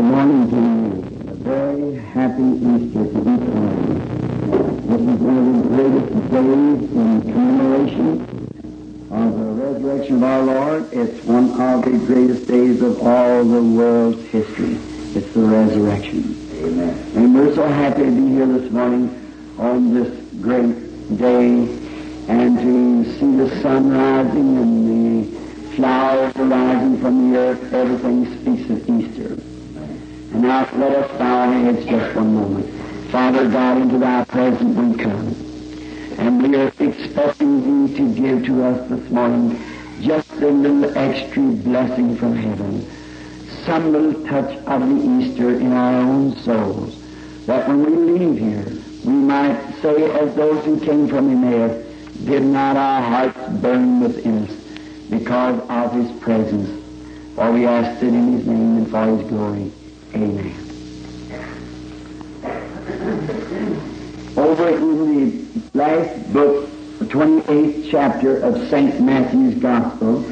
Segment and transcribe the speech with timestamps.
[0.00, 1.30] Good morning to you.
[1.30, 3.96] A very happy Easter to each one of you.
[4.88, 8.06] This is one of the greatest days in commemoration
[9.10, 10.90] of the resurrection of our Lord.
[10.94, 14.78] It's one of the greatest days of all the world's history.
[15.14, 16.48] It's the resurrection.
[16.54, 16.96] Amen.
[17.16, 19.10] And we're so happy to be here this morning
[19.58, 21.76] on this great day
[22.26, 27.74] and to see the sun rising and the flowers arising from the earth.
[27.74, 29.49] Everything speaks of Easter.
[30.32, 33.10] And now let us bow our heads just one moment.
[33.10, 35.34] Father God, into thy presence we come.
[36.18, 39.60] And we are expecting thee to give to us this morning
[40.00, 42.88] just a little extra blessing from heaven.
[43.64, 46.96] Some little touch of the Easter in our own souls.
[47.46, 51.84] That when we leave here, we might say as those who came from Emmaus,
[52.24, 54.54] did not our hearts burn within us
[55.10, 56.70] because of his presence?
[57.34, 59.72] For we ask it in his name and for his glory.
[60.14, 60.54] Amen.
[64.36, 69.00] Over in the last book, the 28th chapter of St.
[69.00, 70.24] Matthew's Gospel,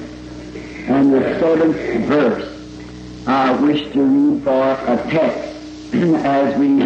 [0.88, 6.78] and the seventh verse, I wish to read for a text as we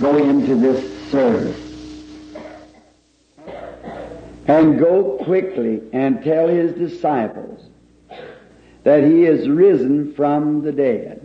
[0.00, 1.60] go into this service.
[4.46, 7.64] And go quickly and tell his disciples
[8.82, 11.23] that he is risen from the dead.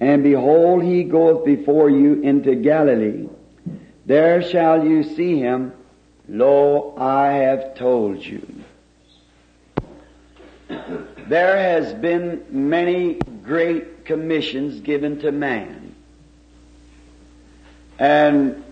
[0.00, 3.28] And behold, he goeth before you into Galilee.
[4.04, 5.72] There shall you see him.
[6.28, 8.46] Lo, I have told you.
[11.28, 15.94] There has been many great commissions given to man.
[17.98, 18.62] And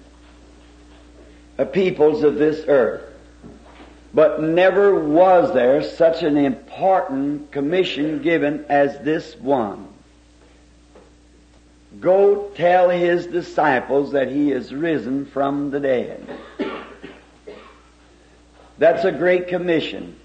[1.56, 3.02] the peoples of this earth.
[4.12, 9.88] But never was there such an important commission given as this one.
[12.00, 16.26] Go tell his disciples that he is risen from the dead.
[18.78, 20.16] That's a great commission.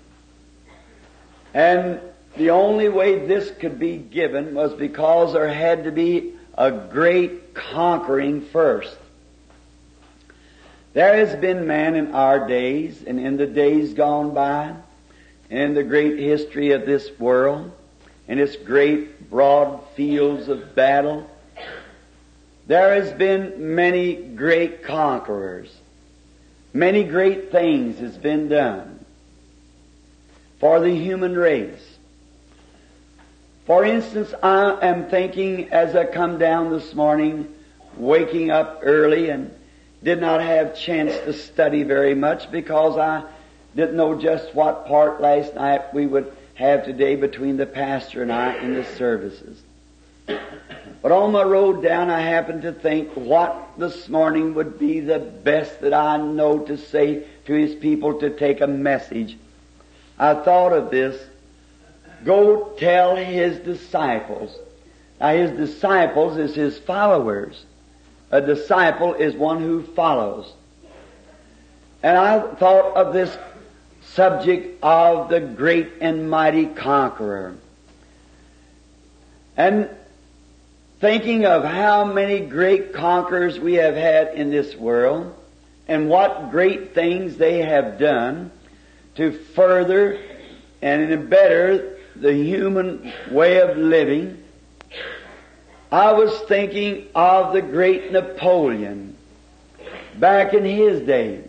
[1.54, 2.00] And
[2.38, 7.54] the only way this could be given was because there had to be a great
[7.54, 8.98] conquering first.
[10.94, 14.74] There has been man in our days and in the days gone by,
[15.50, 17.72] in the great history of this world,
[18.28, 21.30] in its great broad fields of battle,
[22.70, 25.76] there has been many great conquerors.
[26.72, 29.04] Many great things has been done
[30.60, 31.98] for the human race.
[33.66, 37.52] For instance, I am thinking as I come down this morning,
[37.98, 39.52] waking up early and
[40.04, 43.24] did not have chance to study very much because I
[43.76, 48.32] didn't know just what part last night we would have today between the pastor and
[48.32, 49.60] I in the services.
[51.02, 55.20] But on my road down, I happened to think what this morning would be the
[55.20, 59.38] best that I know to say to his people to take a message.
[60.18, 61.22] I thought of this.
[62.26, 64.54] Go tell his disciples.
[65.22, 67.64] Now his disciples is his followers.
[68.32, 70.52] A disciple is one who follows.
[72.04, 73.38] And I thought of this
[74.04, 77.56] subject of the great and mighty conqueror.
[79.56, 79.90] And
[81.00, 85.34] thinking of how many great conquerors we have had in this world
[85.88, 88.52] and what great things they have done
[89.16, 90.20] to further
[90.82, 94.44] and better the human way of living,
[95.92, 99.16] I was thinking of the great Napoleon
[100.18, 101.46] back in his days.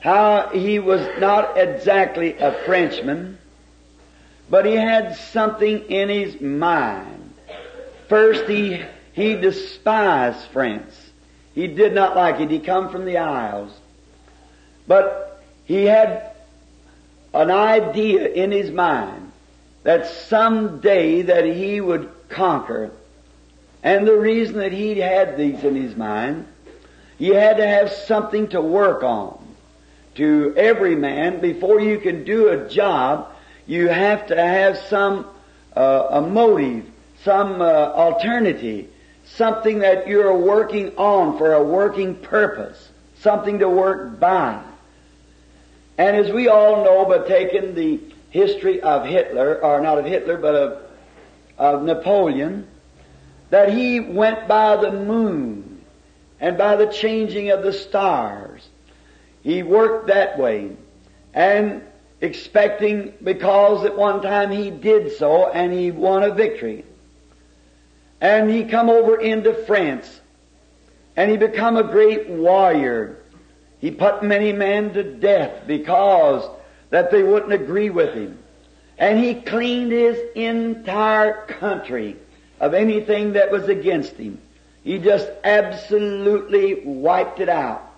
[0.00, 3.38] How he was not exactly a Frenchman,
[4.50, 7.13] but he had something in his mind.
[8.08, 8.82] First, he,
[9.12, 10.94] he despised France.
[11.54, 12.50] He did not like it.
[12.50, 13.72] He come from the Isles.
[14.86, 16.32] But he had
[17.32, 19.32] an idea in his mind
[19.82, 22.90] that someday that he would conquer.
[23.82, 26.46] And the reason that he had these in his mind,
[27.18, 29.40] he had to have something to work on.
[30.16, 33.32] To every man, before you can do a job,
[33.66, 35.26] you have to have some
[35.74, 36.86] uh, a motive,
[37.24, 38.86] some uh, alternative,
[39.24, 44.62] something that you're working on for a working purpose, something to work by.
[45.96, 48.00] And as we all know, by taking the
[48.30, 50.82] history of Hitler, or not of Hitler, but of,
[51.56, 52.66] of Napoleon,
[53.50, 55.82] that he went by the moon
[56.40, 58.68] and by the changing of the stars.
[59.42, 60.76] He worked that way.
[61.32, 61.82] And
[62.20, 66.84] expecting, because at one time he did so and he won a victory.
[68.24, 70.20] And he come over into France,
[71.14, 73.18] and he become a great warrior.
[73.80, 76.48] He put many men to death because
[76.88, 78.38] that they wouldn't agree with him.
[78.96, 82.16] And he cleaned his entire country
[82.60, 84.38] of anything that was against him.
[84.84, 87.92] He just absolutely wiped it out.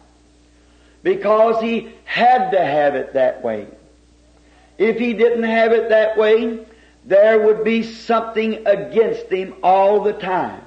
[1.04, 3.68] Because he had to have it that way.
[4.76, 6.66] If he didn't have it that way,
[7.06, 10.62] there would be something against him all the time.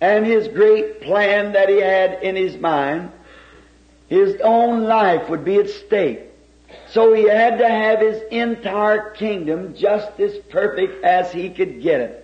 [0.00, 3.10] And his great plan that he had in his mind,
[4.08, 6.20] his own life would be at stake.
[6.88, 12.00] So he had to have his entire kingdom just as perfect as he could get
[12.00, 12.20] it.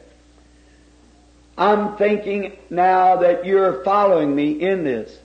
[1.56, 5.16] I'm thinking now that you're following me in this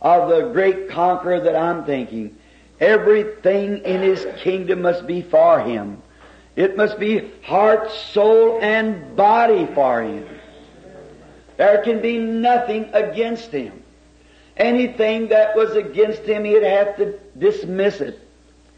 [0.00, 2.36] of the great conqueror that I'm thinking.
[2.80, 6.02] Everything in his kingdom must be for him.
[6.54, 10.28] It must be heart, soul, and body for him.
[11.56, 13.82] There can be nothing against him.
[14.56, 18.20] Anything that was against him, he'd have to dismiss it.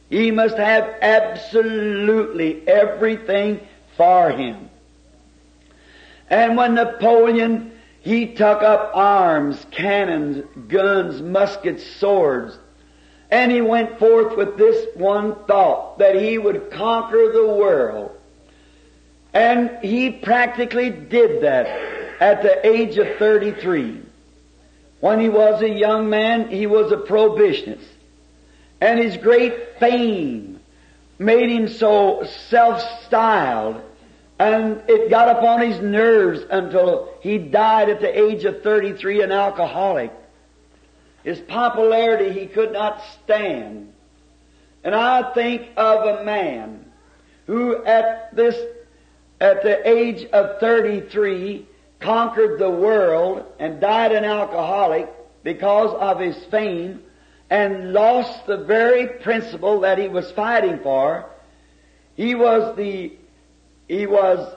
[0.08, 3.60] He must have absolutely everything
[3.96, 4.70] for him.
[6.30, 12.56] And when Napoleon, he took up arms, cannons, guns, muskets, swords,
[13.34, 18.16] and he went forth with this one thought, that he would conquer the world.
[19.32, 21.66] And he practically did that
[22.20, 24.02] at the age of 33.
[25.00, 27.82] When he was a young man, he was a prohibitionist.
[28.80, 30.60] And his great fame
[31.18, 33.82] made him so self-styled
[34.38, 39.32] and it got upon his nerves until he died at the age of 33 an
[39.32, 40.12] alcoholic.
[41.24, 43.92] His popularity he could not stand.
[44.84, 46.84] And I think of a man
[47.46, 48.54] who at this,
[49.40, 51.66] at the age of 33
[51.98, 55.08] conquered the world and died an alcoholic
[55.42, 57.02] because of his fame
[57.48, 61.24] and lost the very principle that he was fighting for.
[62.16, 63.12] He was the,
[63.88, 64.54] he was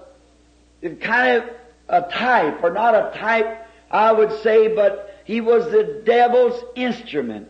[1.00, 1.50] kind of
[1.88, 7.50] a type, or not a type, I would say, but he was the devil's instrument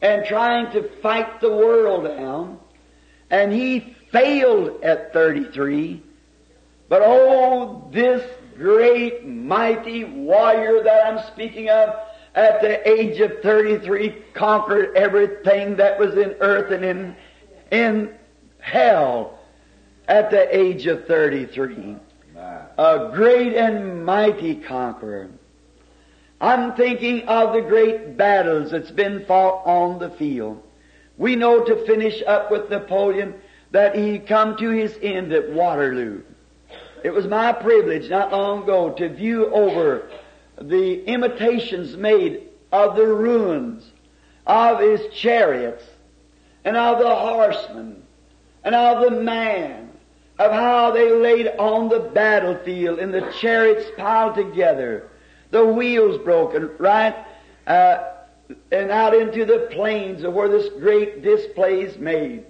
[0.00, 2.58] and trying to fight the world down.
[3.30, 6.02] And he failed at 33.
[6.88, 11.94] But oh, this great mighty warrior that I'm speaking of
[12.34, 17.16] at the age of 33 conquered everything that was in earth and in,
[17.70, 18.12] in
[18.58, 19.38] hell
[20.08, 21.94] at the age of 33.
[22.76, 25.30] A great and mighty conqueror.
[26.42, 30.60] I'm thinking of the great battles that's been fought on the field.
[31.16, 33.34] We know to finish up with Napoleon
[33.70, 36.22] that he come to his end at Waterloo.
[37.04, 40.08] It was my privilege not long ago to view over
[40.60, 43.88] the imitations made of the ruins
[44.44, 45.84] of his chariots
[46.64, 48.02] and of the horsemen
[48.64, 49.90] and of the man
[50.40, 55.08] of how they laid on the battlefield and the chariots piled together,
[55.52, 57.14] the wheels broken right?
[57.66, 58.08] Uh,
[58.72, 62.44] and out into the plains of where this great display is made.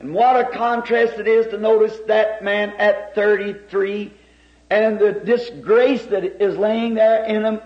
[0.00, 4.12] And what a contrast it is to notice that man at 33
[4.70, 7.60] and the disgrace that is laying there in him,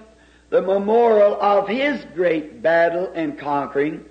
[0.50, 4.04] the memorial of his great battle and conquering,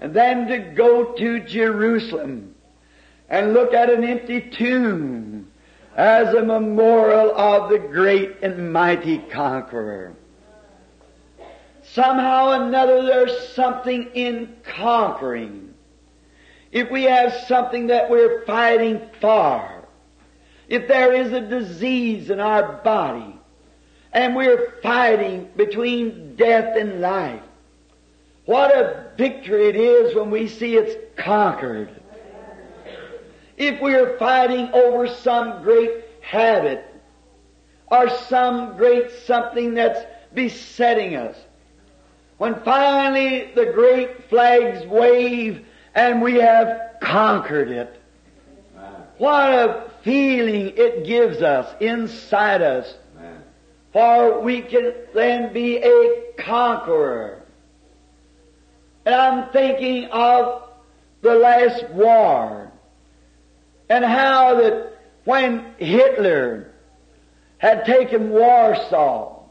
[0.00, 2.54] and then to go to Jerusalem
[3.28, 5.39] and look at an empty tomb
[5.96, 10.14] as a memorial of the great and mighty conqueror.
[11.82, 15.74] Somehow or another there's something in conquering.
[16.70, 19.88] If we have something that we're fighting for,
[20.68, 23.36] if there is a disease in our body,
[24.12, 27.42] and we're fighting between death and life,
[28.44, 31.99] what a victory it is when we see it's conquered.
[33.60, 36.82] If we're fighting over some great habit,
[37.88, 40.00] or some great something that's
[40.32, 41.36] besetting us,
[42.38, 48.00] when finally the great flags wave and we have conquered it,
[49.18, 52.94] what a feeling it gives us inside us.
[53.92, 57.42] For we can then be a conqueror.
[59.04, 60.62] And I'm thinking of
[61.20, 62.69] the last war
[63.90, 66.72] and how that when Hitler
[67.58, 69.42] had taken Warsaw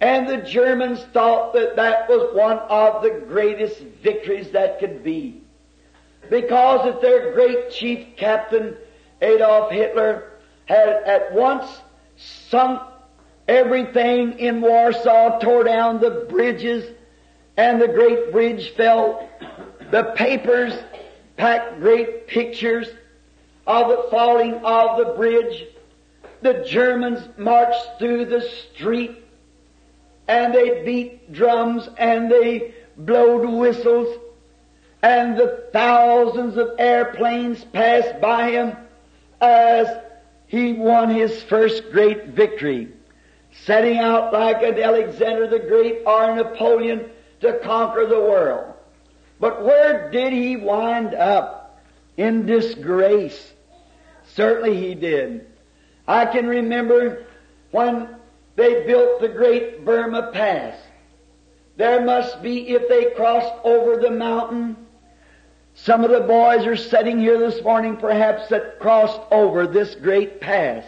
[0.00, 5.42] and the Germans thought that that was one of the greatest victories that could be
[6.30, 8.76] because that their great chief captain
[9.20, 10.30] Adolf Hitler
[10.66, 11.66] had at once
[12.16, 12.80] sunk
[13.50, 16.88] Everything in Warsaw tore down the bridges
[17.56, 19.28] and the great bridge fell.
[19.90, 20.72] The papers
[21.36, 22.86] packed great pictures
[23.70, 25.66] of the falling of the bridge.
[26.42, 29.22] The Germans marched through the street
[30.26, 34.18] and they beat drums and they blowed whistles
[35.02, 38.76] and the thousands of airplanes passed by him
[39.40, 39.86] as
[40.46, 42.88] he won his first great victory,
[43.64, 47.08] setting out like an Alexander the Great or Napoleon
[47.40, 48.74] to conquer the world.
[49.38, 51.58] But where did he wind up?
[52.16, 53.49] In disgrace.
[54.34, 55.46] Certainly he did.
[56.06, 57.24] I can remember
[57.70, 58.08] when
[58.56, 60.76] they built the great Burma Pass.
[61.76, 64.76] There must be, if they crossed over the mountain,
[65.74, 70.40] some of the boys are sitting here this morning perhaps that crossed over this great
[70.40, 70.84] pass.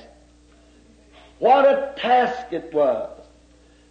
[1.39, 3.11] What a task it was.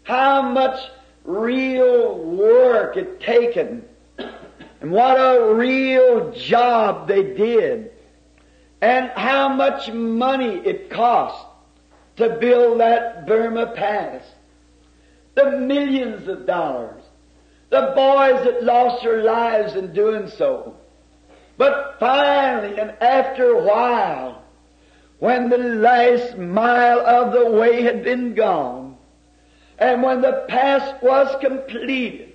[0.03, 0.79] How much
[1.23, 3.83] real work it taken.
[4.81, 7.91] And what a real job they did.
[8.81, 11.45] And how much money it cost
[12.17, 14.23] to build that Burma Pass.
[15.35, 17.03] The millions of dollars.
[17.69, 20.75] The boys that lost their lives in doing so.
[21.57, 24.43] But finally, and after a while,
[25.19, 28.97] when the last mile of the way had been gone,
[29.77, 32.33] and when the pass was completed,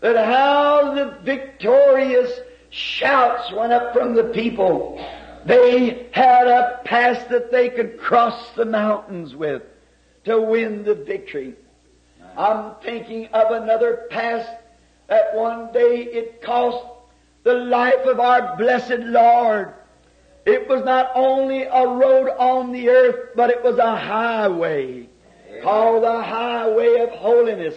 [0.00, 5.04] that how the victorious shouts went up from the people.
[5.44, 9.62] They had a pass that they could cross the mountains with
[10.24, 11.54] to win the victory.
[12.36, 14.46] I'm thinking of another pass
[15.08, 16.84] that one day it cost
[17.42, 19.72] the life of our blessed Lord.
[20.44, 25.08] It was not only a road on the earth, but it was a highway
[25.48, 25.62] Amen.
[25.62, 27.74] called the highway of holiness.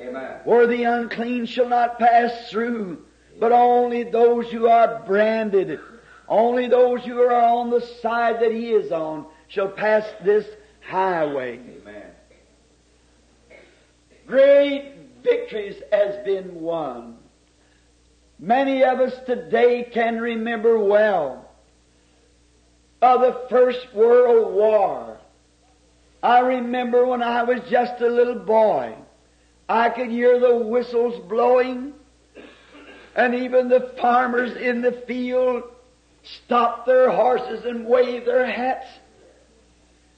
[0.00, 0.40] Amen.
[0.44, 3.04] Where the unclean shall not pass through,
[3.38, 5.78] but only those who are branded,
[6.28, 10.46] only those who are on the side that He is on shall pass this
[10.86, 11.58] highway.
[11.80, 12.10] Amen.
[14.26, 17.16] Great victories has been won.
[18.38, 21.48] Many of us today can remember well
[23.00, 25.18] of the First World War.
[26.22, 28.94] I remember when I was just a little boy,
[29.68, 31.94] I could hear the whistles blowing,
[33.14, 35.62] and even the farmers in the field
[36.34, 38.86] stopped their horses and waved their hats.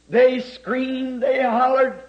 [0.09, 2.03] They screamed, they hollered.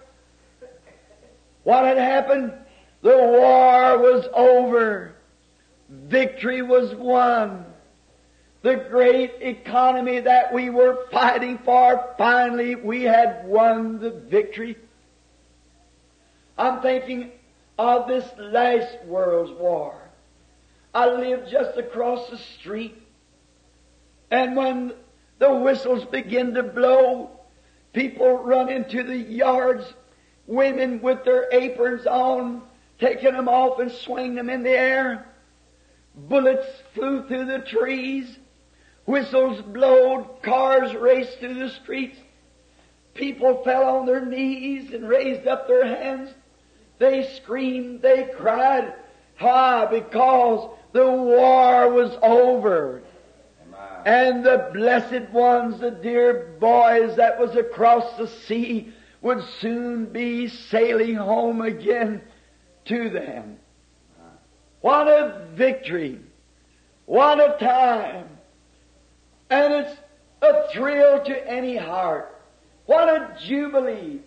[1.64, 2.54] What had happened?
[3.02, 5.14] The war was over.
[5.90, 7.66] Victory was won.
[8.62, 14.78] The great economy that we were fighting for, finally we had won the victory.
[16.58, 17.32] I'm thinking
[17.78, 19.96] of this last world's war.
[20.94, 23.02] I lived just across the street.
[24.32, 24.94] And when
[25.40, 27.32] the whistles begin to blow,
[27.94, 29.94] people run into the yards,
[30.46, 32.62] women with their aprons on,
[33.00, 35.26] taking them off and swinging them in the air.
[36.16, 38.38] Bullets flew through the trees.
[39.06, 40.42] Whistles blowed.
[40.44, 42.20] Cars raced through the streets.
[43.14, 46.30] People fell on their knees and raised up their hands.
[47.00, 48.02] They screamed.
[48.02, 48.94] They cried.
[49.40, 49.86] Why?
[49.86, 53.02] Because the war was over.
[54.06, 60.48] And the blessed ones, the dear boys that was across the sea, would soon be
[60.48, 62.22] sailing home again
[62.86, 63.58] to them.
[64.82, 66.20] What a victory.
[67.06, 68.30] What a time.
[69.50, 70.00] And it's
[70.42, 72.42] a thrill to any heart.
[72.86, 74.20] What a jubilee.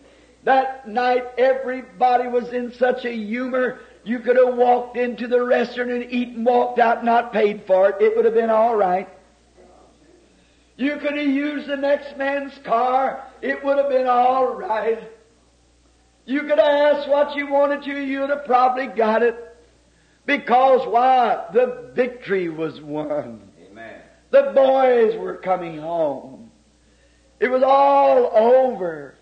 [0.44, 5.90] That night everybody was in such a humor you could have walked into the restaurant
[5.90, 7.96] and eaten, walked out, not paid for it.
[8.00, 9.08] It would have been all right.
[10.76, 13.24] You could have used the next man's car.
[13.40, 15.02] It would have been all right.
[16.24, 18.00] You could have asked what you wanted to.
[18.00, 19.36] You'd have probably got it.
[20.24, 21.46] Because why?
[21.52, 23.50] The victory was won.
[23.70, 24.00] Amen.
[24.30, 26.50] The boys were coming home.
[27.40, 29.16] It was all over.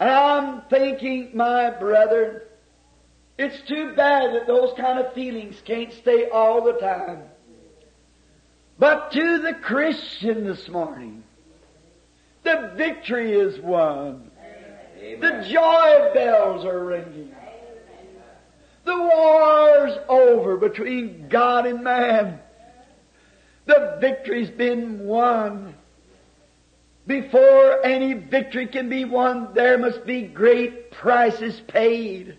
[0.00, 2.48] And I'm thinking, my brother,
[3.38, 7.22] it's too bad that those kind of feelings can't stay all the time.
[8.78, 11.24] But to the Christian this morning,
[12.42, 14.30] the victory is won.
[15.00, 15.20] Amen.
[15.20, 17.34] The joy bells are ringing.
[18.84, 22.38] The war's over between God and man.
[23.64, 25.74] The victory's been won.
[27.06, 32.36] Before any victory can be won, there must be great prices paid.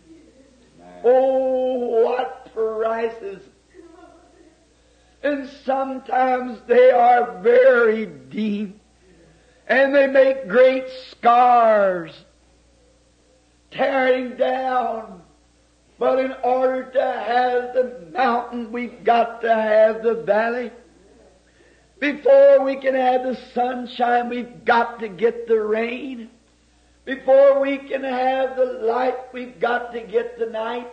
[1.03, 3.41] Oh, what prices!
[5.27, 8.79] And sometimes they are very deep.
[9.67, 12.13] And they make great scars,
[13.69, 15.21] tearing down.
[15.99, 20.71] But in order to have the mountain, we've got to have the valley.
[21.99, 26.29] Before we can have the sunshine, we've got to get the rain.
[27.03, 30.87] Before we can have the light, we've got to get the night.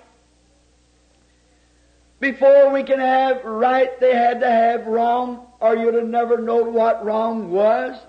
[2.24, 6.72] Before we can have right, they had to have wrong, or you'd have never known
[6.72, 8.00] what wrong was.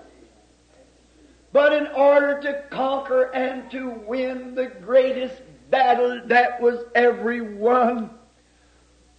[1.52, 8.08] But in order to conquer and to win the greatest battle that was ever won,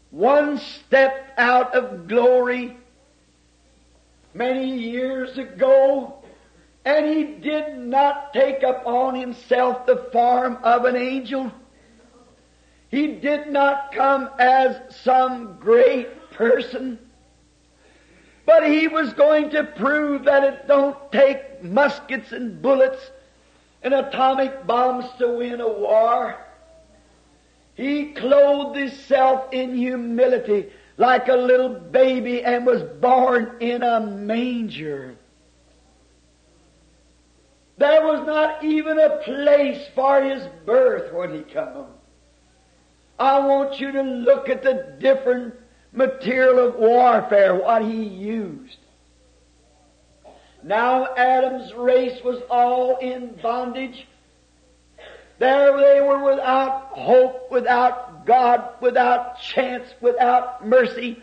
[0.10, 2.76] one step out of glory
[4.34, 6.24] many years ago,
[6.86, 11.52] and he did not take upon himself the form of an angel.
[12.90, 17.00] He did not come as some great person.
[18.46, 23.12] But he was going to prove that it don't take muskets and bullets
[23.84, 26.38] and atomic bombs to win a war.
[27.76, 35.16] He clothed himself in humility like a little baby and was born in a manger.
[37.78, 41.88] There was not even a place for his birth when he come.
[43.20, 45.56] I want you to look at the different
[45.92, 48.78] material of warfare, what he used.
[50.64, 54.08] Now Adam's race was all in bondage.
[55.40, 61.22] There they were without hope, without God, without chance, without mercy,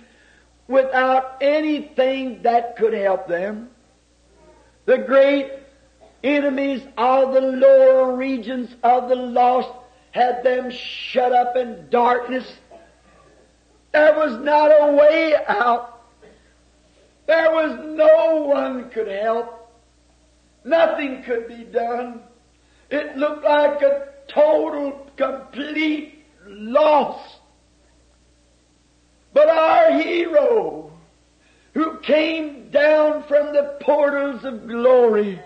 [0.68, 3.70] without anything that could help them.
[4.86, 5.50] The great
[6.22, 9.70] enemies of the lower regions of the lost
[10.14, 12.46] had them shut up in darkness.
[13.92, 16.04] There was not a way out.
[17.26, 19.72] There was no one could help.
[20.64, 22.22] Nothing could be done.
[22.90, 27.20] It looked like a total, complete loss.
[29.32, 30.92] But our hero,
[31.72, 35.40] who came down from the portals of glory,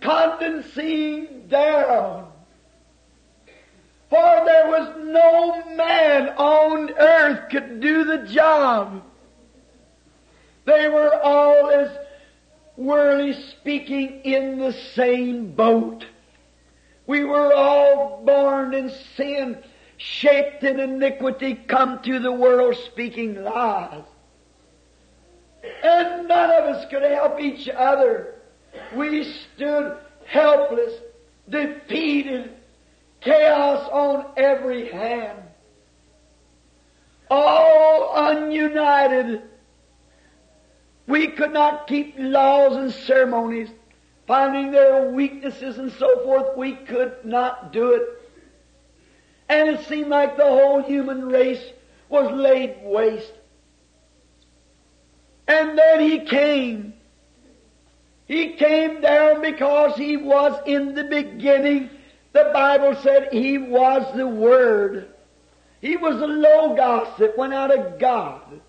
[0.00, 2.29] condensing down
[4.10, 9.04] for there was no man on earth could do the job.
[10.64, 11.96] They were all, as
[12.76, 16.04] worldly speaking, in the same boat.
[17.06, 19.58] We were all born in sin,
[19.96, 24.02] shaped in iniquity, come to the world speaking lies.
[25.84, 28.34] And none of us could help each other.
[28.94, 30.94] We stood helpless,
[31.48, 32.56] defeated,
[33.20, 35.38] chaos on every hand.
[37.30, 39.42] All ununited.
[41.06, 43.68] We could not keep laws and ceremonies,
[44.26, 46.56] finding their weaknesses and so forth.
[46.56, 48.02] We could not do it.
[49.48, 51.64] And it seemed like the whole human race
[52.08, 53.32] was laid waste.
[55.48, 56.94] And then he came.
[58.26, 61.90] He came down because he was in the beginning
[62.32, 65.08] the Bible said He was the Word.
[65.80, 68.60] He was the Logos that went out of God.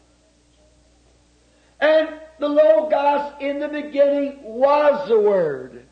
[1.79, 5.85] And the Logos in the beginning was the Word.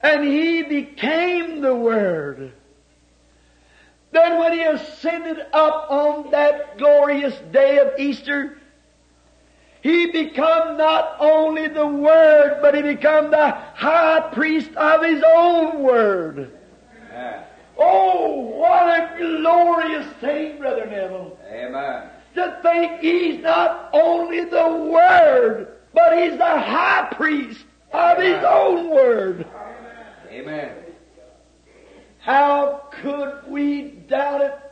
[0.00, 2.52] And He became the Word.
[4.12, 8.58] Then when He ascended up on that glorious day of Easter,
[9.86, 15.80] he become not only the Word, but he become the high priest of his own
[15.84, 16.58] Word.
[17.12, 17.44] Amen.
[17.78, 21.38] Oh, what a glorious thing, Brother Neville.
[21.48, 22.08] Amen.
[22.34, 28.90] To think he's not only the Word, but he's the high priest of his own
[28.90, 29.46] Word.
[30.30, 30.72] Amen.
[32.18, 34.65] How could we doubt it?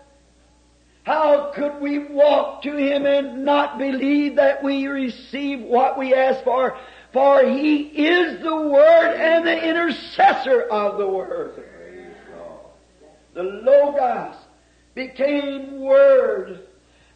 [1.05, 6.43] How could we walk to Him and not believe that we receive what we ask
[6.45, 6.79] for?
[7.13, 11.63] For He is the Word and the intercessor of the Word.
[13.35, 14.37] The Logos
[14.95, 16.61] became Word,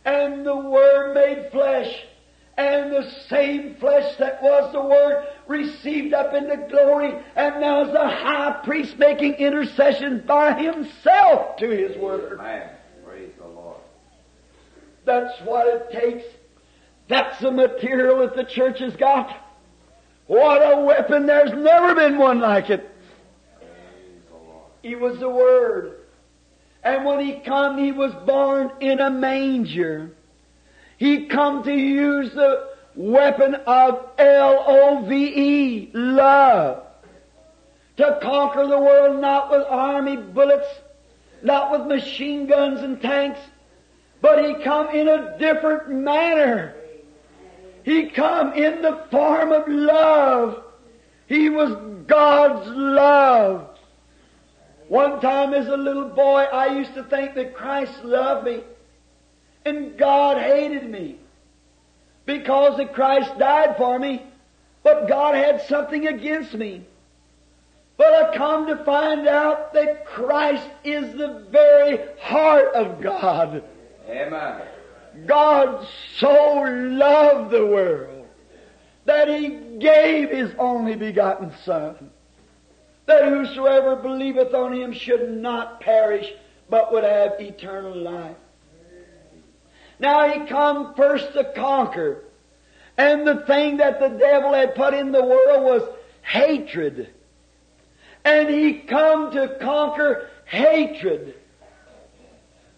[0.04, 2.04] and the Word made flesh,
[2.58, 7.92] and the same flesh that was the Word received up into glory, and now is
[7.92, 12.38] the high priest making intercession by himself to his Word.
[12.38, 12.68] Amen.
[15.08, 16.24] That's what it takes.
[17.08, 19.34] That's the material that the church has got.
[20.26, 21.24] What a weapon!
[21.24, 22.86] There's never been one like it.
[24.82, 26.00] He was the Word.
[26.84, 30.10] And when He come, He was born in a manger.
[30.98, 36.82] He come to use the weapon of L-O-V-E, love.
[37.96, 40.68] To conquer the world not with army bullets,
[41.42, 43.40] not with machine guns and tanks,
[44.20, 46.74] but He come in a different manner.
[47.84, 50.62] He come in the form of love.
[51.26, 51.74] He was
[52.06, 53.78] God's love.
[54.88, 58.62] One time as a little boy, I used to think that Christ loved me
[59.64, 61.18] and God hated me
[62.24, 64.22] because that Christ died for me,
[64.82, 66.84] but God had something against me.
[67.96, 73.64] But I come to find out that Christ is the very heart of God.
[74.08, 74.62] Amen.
[75.26, 78.26] God so loved the world
[79.04, 82.10] that He gave His only begotten Son,
[83.06, 86.30] that whosoever believeth on Him should not perish,
[86.70, 88.36] but would have eternal life.
[89.98, 92.24] Now He come first to conquer,
[92.96, 95.82] and the thing that the devil had put in the world was
[96.22, 97.08] hatred.
[98.24, 101.34] And He come to conquer hatred.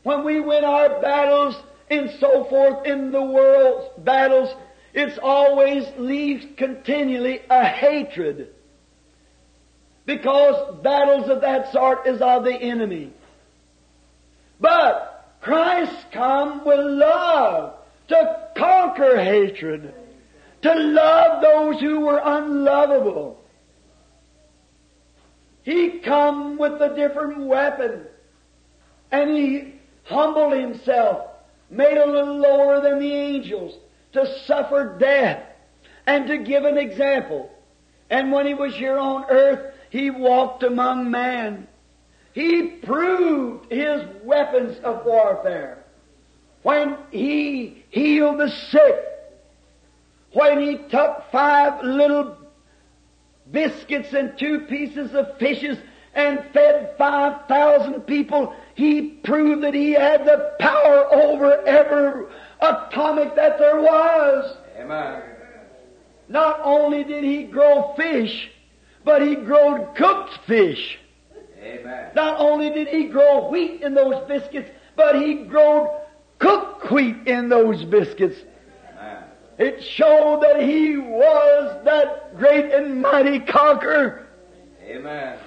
[0.03, 1.57] When we win our battles,
[1.91, 4.55] and so forth in the world's battles,
[4.95, 8.49] it's always leaves continually a hatred.
[10.07, 13.13] Because battles of that sort is of the enemy.
[14.61, 17.75] But Christ come with love
[18.09, 19.95] to conquer hatred,
[20.63, 23.43] to love those who were unlovable.
[25.63, 28.07] He come with a different weapon,
[29.11, 29.80] and he
[30.11, 31.27] humbled himself
[31.71, 33.79] made a little lower than the angels,
[34.13, 35.43] to suffer death,
[36.07, 37.51] and to give an example.
[38.11, 41.69] And when he was here on earth, he walked among man.
[42.33, 45.85] He proved his weapons of warfare.
[46.63, 48.97] When he healed the sick,
[50.33, 52.37] when he took five little
[53.51, 55.79] biscuits and two pieces of fishes
[56.15, 62.27] and fed 5,000 people, he proved that he had the power over every
[62.61, 64.57] atomic that there was.
[64.79, 65.23] Amen.
[66.29, 68.51] Not only did he grow fish,
[69.05, 70.99] but he growed cooked fish.
[71.61, 72.11] Amen.
[72.15, 75.91] Not only did he grow wheat in those biscuits, but he growed
[76.39, 78.39] cooked wheat in those biscuits.
[78.93, 79.25] Amen.
[79.59, 84.27] It showed that he was that great and mighty conqueror.
[84.85, 85.39] Amen.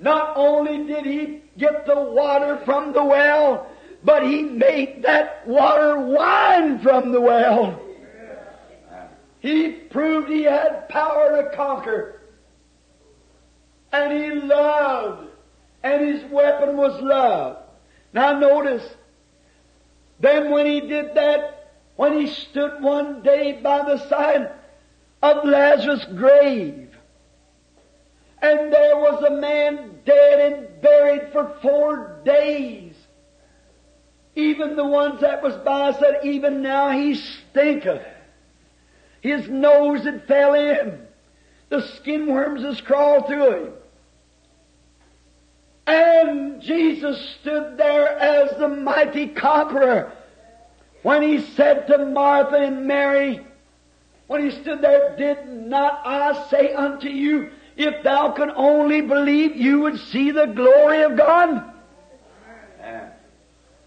[0.00, 3.66] Not only did he get the water from the well,
[4.02, 7.80] but he made that water wine from the well.
[9.40, 12.22] He proved he had power to conquer.
[13.92, 15.28] And he loved.
[15.82, 17.58] And his weapon was love.
[18.12, 18.86] Now notice,
[20.18, 24.50] then when he did that, when he stood one day by the side
[25.22, 26.89] of Lazarus' grave,
[28.42, 32.94] and there was a man dead and buried for four days.
[34.34, 38.06] Even the ones that was by said, even now he stinketh.
[39.20, 41.06] His nose had fell in.
[41.68, 43.72] The skin worms has crawled through him.
[45.86, 50.12] And Jesus stood there as the mighty conqueror
[51.02, 53.40] when he said to Martha and Mary,
[54.26, 59.56] when he stood there, did not I say unto you, if thou could only believe,
[59.56, 61.66] you would see the glory of God?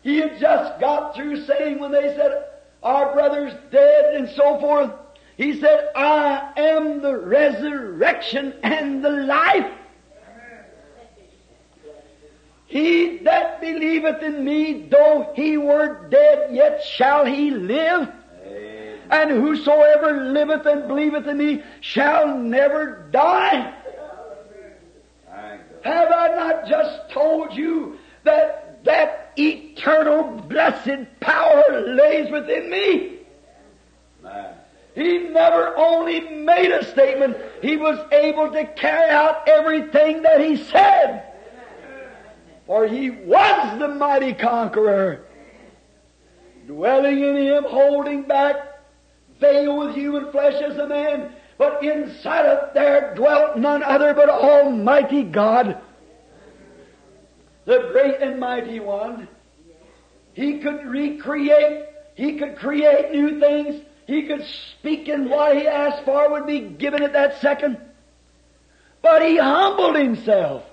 [0.02, 2.46] He had just got through saying when they said,
[2.84, 4.92] our brother's dead and so forth,
[5.38, 9.72] he said, I am the resurrection and the life.
[12.68, 18.12] He that believeth in me, though he were dead, yet shall he live.
[18.46, 18.83] Amen.
[19.14, 23.72] And whosoever liveth and believeth in me shall never die.
[25.84, 33.20] Have I not just told you that that eternal blessed power lays within me?
[34.96, 40.58] He never only made a statement, he was able to carry out everything that he
[40.58, 41.24] said.
[42.66, 45.24] For he was the mighty conqueror,
[46.66, 48.73] dwelling in him, holding back,
[49.44, 54.30] veiled with human flesh as a man, but inside of there dwelt none other but
[54.30, 55.78] Almighty God,
[57.66, 59.28] the great and mighty one.
[60.34, 64.46] He could recreate, he could create new things, he could
[64.80, 67.78] speak and what he asked for would be given at that second.
[69.02, 70.64] But he humbled himself.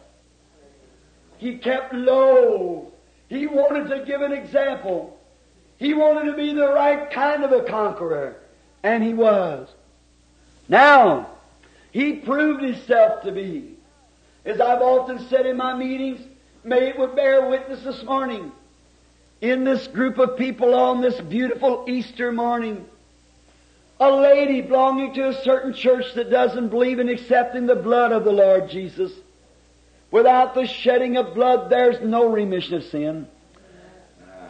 [1.38, 2.92] He kept low.
[3.28, 5.18] He wanted to give an example.
[5.78, 8.36] He wanted to be the right kind of a conqueror.
[8.82, 9.68] And he was.
[10.68, 11.28] Now,
[11.90, 13.76] he proved himself to be.
[14.44, 16.20] As I've often said in my meetings,
[16.64, 18.52] may it would bear witness this morning.
[19.40, 22.86] In this group of people on this beautiful Easter morning,
[23.98, 28.24] a lady belonging to a certain church that doesn't believe in accepting the blood of
[28.24, 29.12] the Lord Jesus.
[30.10, 33.28] Without the shedding of blood, there's no remission of sin.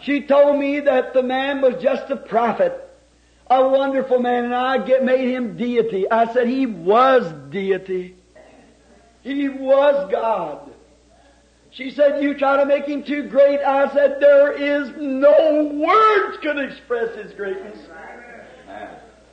[0.02, 2.89] She told me that the man was just a prophet,
[3.50, 6.08] a wonderful man, and I get, made him deity.
[6.08, 8.14] I said he was deity.
[9.22, 10.70] He was God.
[11.72, 13.60] She said, you try to make him too great.
[13.60, 17.78] I said, there is no words can express his greatness.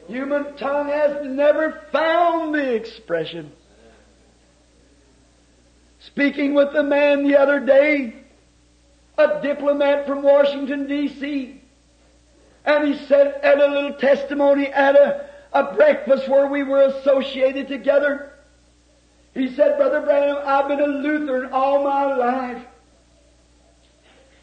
[0.08, 3.52] Human tongue has never found the expression.
[6.00, 8.16] Speaking with a man the other day,
[9.18, 11.57] a diplomat from Washington D.C.,
[12.68, 17.70] and he said at a little testimony at a, a breakfast where we were associated
[17.70, 18.34] together,
[19.34, 22.66] he said, Brother Branham, I've been a Lutheran all my life.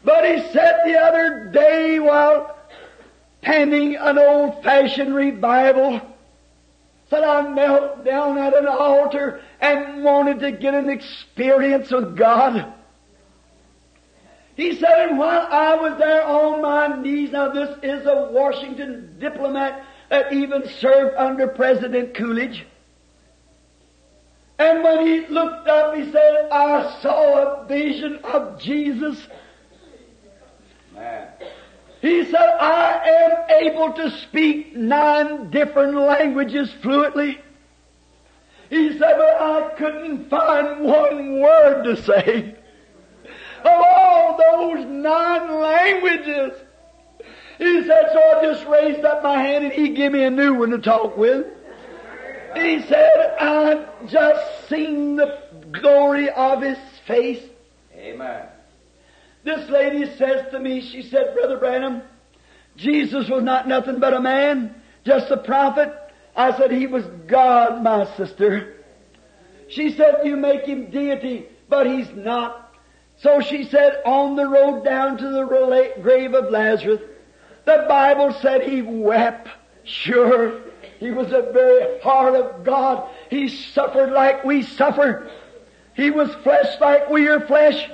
[0.03, 2.57] But he said the other day while
[3.41, 6.01] pending an old-fashioned revival,
[7.11, 12.73] said I knelt down at an altar and wanted to get an experience with God.
[14.55, 16.44] He said, and while I was there on
[17.05, 22.65] knees, now this is a Washington diplomat that even served under President Coolidge.
[24.57, 29.27] And when he looked up, he said, I saw a vision of Jesus.
[30.93, 31.27] Man.
[32.01, 37.39] He said, I am able to speak nine different languages fluently.
[38.69, 42.55] He said, but I couldn't find one word to say.
[43.63, 46.64] Of all those nine languages.
[47.57, 50.55] He said, so I just raised up my hand and he gave me a new
[50.55, 51.45] one to talk with.
[52.55, 55.41] He said, I just seen the
[55.71, 57.43] glory of His face.
[57.93, 58.47] Amen.
[59.43, 62.01] This lady says to me, she said, Brother Branham,
[62.77, 64.73] Jesus was not nothing but a man,
[65.05, 65.93] just a prophet.
[66.35, 68.77] I said, He was God, my sister.
[69.67, 72.73] She said, you make Him deity, but He's not.
[73.17, 77.01] So she said, on the road down to the grave of Lazarus,
[77.65, 79.49] the Bible said He wept.
[79.83, 80.61] Sure.
[80.99, 83.09] He was the very heart of God.
[83.29, 85.29] He suffered like we suffer.
[85.93, 87.89] He was flesh like we are flesh.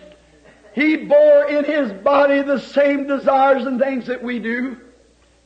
[0.73, 4.77] He bore in His body the same desires and things that we do.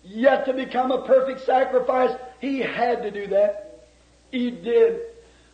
[0.03, 3.87] Yet to become a perfect sacrifice, He had to do that.
[4.31, 5.01] He did.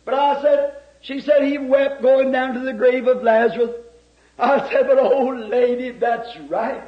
[0.04, 3.70] But I said, she said He wept going down to the grave of Lazarus.
[4.38, 6.82] I said, but old lady, that's right.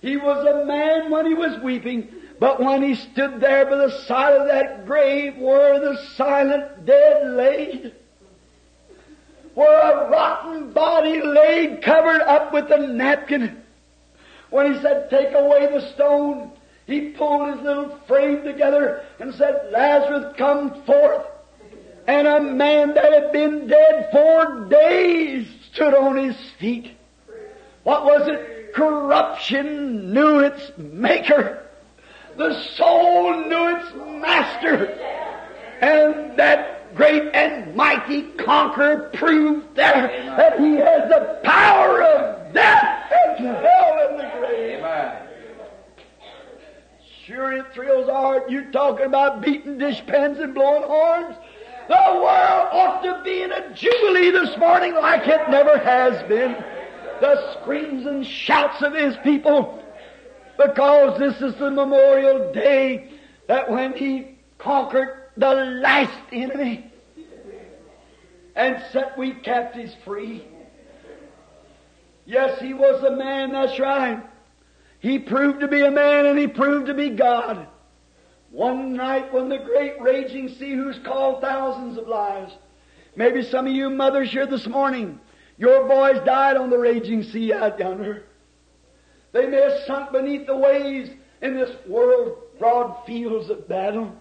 [0.00, 2.08] He was a man when he was weeping,
[2.38, 7.32] but when he stood there by the side of that grave where the silent dead
[7.32, 7.94] laid,
[9.54, 13.62] where a rotten body laid covered up with a napkin,
[14.48, 16.50] when he said, take away the stone,
[16.86, 21.26] he pulled his little frame together and said, Lazarus, come forth.
[22.06, 26.90] And a man that had been dead four days stood on his feet.
[27.84, 28.59] What was it?
[28.74, 31.66] Corruption knew its maker.
[32.36, 34.86] The soul knew its master.
[35.80, 43.12] And that great and mighty conqueror proved there that he has the power of death
[43.12, 44.78] and hell and the grave.
[44.78, 45.28] Amen.
[47.24, 48.50] Sure it thrills our heart.
[48.50, 51.36] You talking about beating dishpans and blowing horns?
[51.88, 56.56] The world ought to be in a jubilee this morning like it never has been.
[57.20, 59.82] The screams and shouts of his people
[60.56, 63.10] because this is the memorial day
[63.46, 66.90] that when he conquered the last enemy
[68.54, 70.44] and set we captives free.
[72.26, 74.22] Yes, he was a man, that's right.
[75.00, 77.66] He proved to be a man and he proved to be God.
[78.50, 82.52] One night when the great raging sea who's called thousands of lives,
[83.16, 85.20] maybe some of you mothers here this morning,
[85.60, 88.24] your boys died on the raging sea out yonder.
[89.32, 91.10] They may have sunk beneath the waves
[91.42, 94.16] in this world broad fields of battle.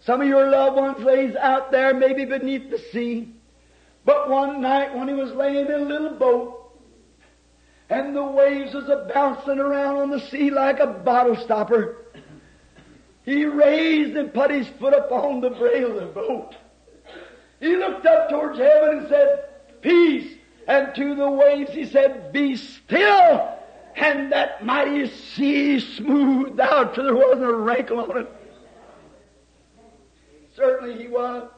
[0.00, 3.32] Some of your loved ones lays out there maybe beneath the sea.
[4.04, 6.72] But one night when he was laying in a little boat,
[7.88, 11.96] and the waves was a bouncing around on the sea like a bottle stopper,
[13.24, 16.54] He raised and put his foot upon the brail of the boat.
[17.60, 19.44] He looked up towards heaven and said,
[19.80, 20.36] Peace.
[20.66, 23.54] And to the waves he said, Be still.
[23.96, 28.32] And that mighty sea smoothed out till there wasn't a wrinkle on it.
[30.54, 31.48] Certainly he was.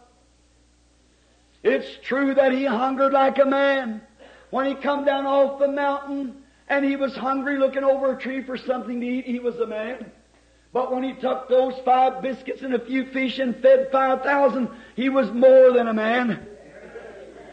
[1.63, 4.01] It's true that he hungered like a man.
[4.51, 8.43] When he come down off the mountain and he was hungry looking over a tree
[8.43, 10.11] for something to eat, he was a man.
[10.73, 14.69] But when he took those five biscuits and a few fish and fed five thousand,
[14.95, 16.47] he was more than a man.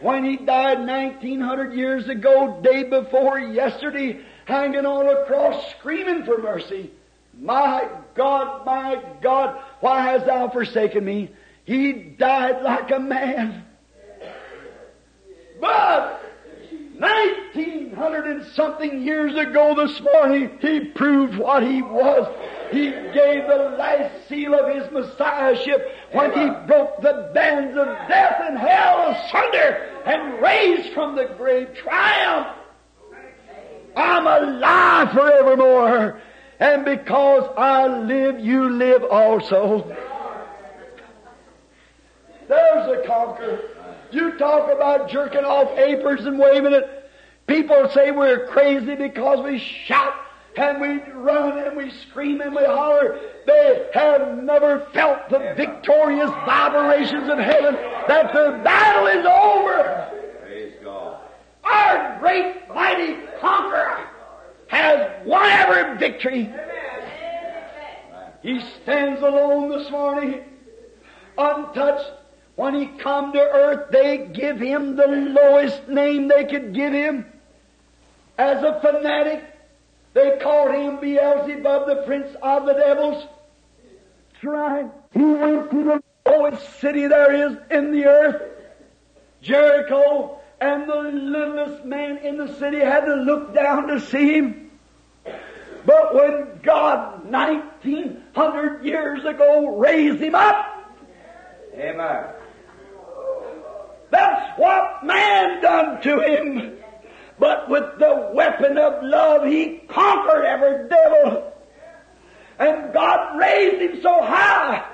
[0.00, 6.38] When he died 1900 years ago, day before yesterday, hanging on a cross screaming for
[6.38, 6.90] mercy,
[7.40, 11.30] my God, my God, why hast thou forsaken me?
[11.64, 13.64] He died like a man.
[15.60, 16.22] But
[16.98, 22.26] 1900 and something years ago this morning, he proved what he was.
[22.70, 28.36] He gave the last seal of his messiahship when he broke the bands of death
[28.40, 32.48] and hell asunder and raised from the grave triumph.
[33.96, 36.20] I'm alive forevermore.
[36.60, 39.96] And because I live, you live also.
[42.48, 43.60] There's a conqueror.
[44.10, 47.10] You talk about jerking off aprons and waving it.
[47.46, 50.14] People say we're crazy because we shout
[50.58, 53.18] and we run and we scream and we holler.
[53.46, 57.74] They have never felt the victorious vibrations of heaven
[58.08, 60.10] that the battle is over.
[60.42, 61.20] Praise God.
[61.64, 64.08] Our great mighty conqueror
[64.66, 66.52] has won every victory.
[68.42, 70.42] He stands alone this morning,
[71.36, 72.12] untouched.
[72.56, 77.24] When he come to earth, they give him the lowest name they could give him.
[78.36, 79.44] As a fanatic,
[80.18, 83.24] they called him Beelzebub, the prince of the devils.
[84.32, 84.90] That's right.
[85.14, 88.42] He went to the lowest city there is in the earth,
[89.42, 94.70] Jericho, and the littlest man in the city had to look down to see him.
[95.86, 100.66] But when God, 1900 years ago, raised him up,
[101.74, 102.24] Amen.
[104.10, 106.78] that's what man done to him.
[107.68, 111.52] With the weapon of love, he conquered every devil.
[112.58, 114.84] And God raised him so high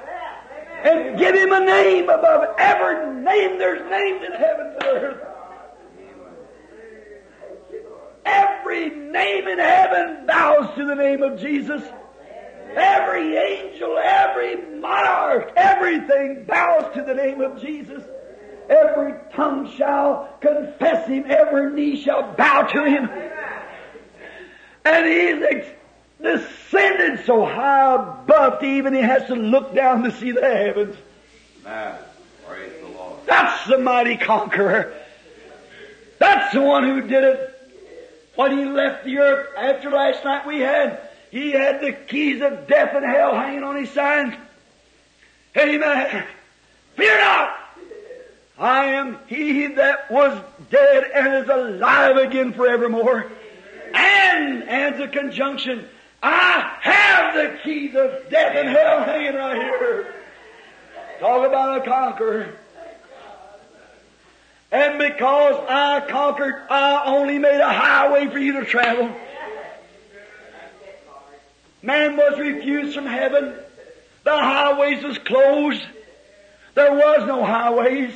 [0.85, 5.27] and give him a name above every name there's names in heaven and earth.
[8.27, 11.83] Every name in heaven bows to the name of Jesus.
[12.75, 18.03] Every angel, every monarch, everything bows to the name of Jesus.
[18.69, 23.11] Every tongue shall confess him, every knee shall bow to him.
[24.85, 25.65] And he's
[26.21, 30.97] descended so high above to even he has to look down to see the heavens.
[31.65, 31.99] Amen.
[32.47, 33.19] Praise the Lord.
[33.27, 34.93] That's the mighty conqueror.
[36.19, 37.51] That's the one who did it.
[38.37, 41.01] When he left the earth after last night we had,
[41.31, 44.37] he had the keys of death and hell hanging on his side.
[45.57, 46.25] Amen.
[46.97, 47.64] Fear not.
[48.59, 50.41] I am he that was
[50.71, 53.31] dead and is alive again forevermore.
[53.93, 55.89] And as a conjunction.
[56.23, 60.15] I have the keys of death and hell hanging right here.
[61.21, 62.55] Talk about a conqueror.
[64.73, 69.15] And because I conquered, I only made a highway for you to travel.
[71.83, 73.55] Man was refused from heaven.
[74.25, 75.83] The highways was closed.
[76.75, 78.13] There was no highways.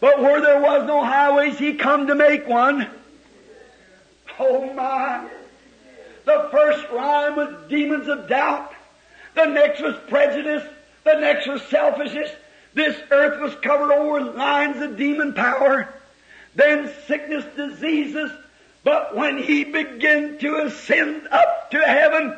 [0.00, 2.88] But where there was no highways, He come to make one.
[4.38, 5.28] Oh my.
[6.24, 8.72] The first rhyme was demons of doubt.
[9.34, 10.62] The next was prejudice.
[11.04, 12.30] The next was selfishness.
[12.74, 15.88] This earth was covered over with lines of demon power.
[16.54, 18.30] Then sickness, diseases.
[18.84, 22.36] But when he began to ascend up to heaven,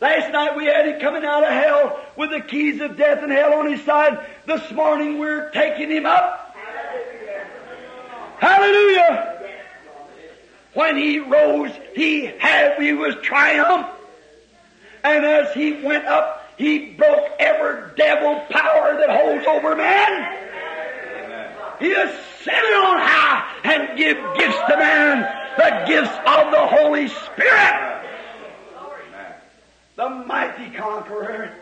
[0.00, 3.32] last night we had him coming out of hell with the keys of death and
[3.32, 4.24] hell on his side.
[4.46, 6.49] This morning we're taking him up.
[8.40, 9.36] Hallelujah!
[10.74, 13.86] When he rose, he had, he was triumph.
[15.04, 20.36] And as he went up, he broke every devil power that holds over man.
[21.80, 25.20] He ascended on high and give gifts to man,
[25.56, 28.04] the gifts of the Holy Spirit.
[29.96, 31.52] The mighty conqueror.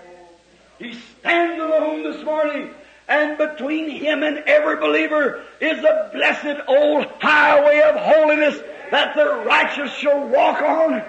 [0.79, 2.73] He stands alone this morning,
[3.09, 9.45] and between him and every believer is the blessed old highway of holiness that the
[9.47, 11.03] righteous shall walk on.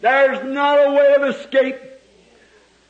[0.00, 1.76] There's not a way of escape.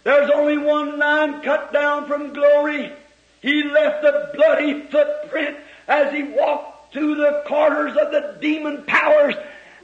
[0.05, 2.93] There's only one line cut down from glory.
[3.41, 5.57] He left a bloody footprint
[5.87, 9.35] as he walked through the quarters of the demon powers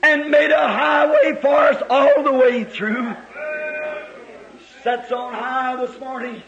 [0.02, 3.14] and made a highway for us all the way through.
[4.82, 6.42] Sets on high this morning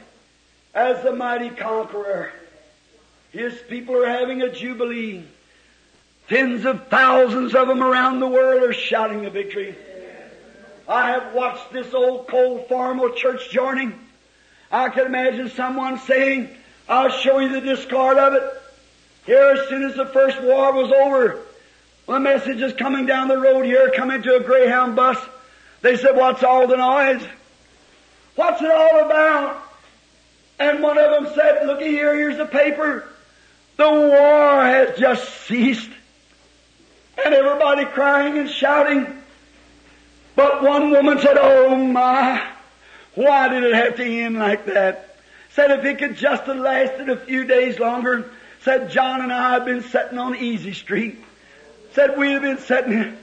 [0.77, 2.31] as the mighty conqueror.
[3.33, 5.25] His people are having a jubilee.
[6.29, 9.75] Tens of thousands of them around the world are shouting the victory.
[10.87, 13.99] I have watched this old cold formal church joining.
[14.71, 16.51] I can imagine someone saying,
[16.89, 18.43] I'll show you the discard of it.
[19.25, 21.41] Here, as soon as the first war was over,
[22.07, 25.19] the message is coming down the road here, coming to a Greyhound bus,
[25.81, 27.27] they said, what's all the noise?
[28.35, 29.66] What's it all about?
[30.59, 33.09] And one of them said, looky here, here's the paper.
[33.77, 35.91] The war has just ceased.
[37.23, 39.23] And everybody crying and shouting.
[40.35, 42.47] But one woman said, oh my,
[43.15, 45.17] why did it have to end like that?
[45.51, 48.31] Said if it could just have lasted a few days longer,
[48.61, 51.19] said John and I have been sitting on Easy Street.
[51.93, 53.17] Said we'd have been sitting,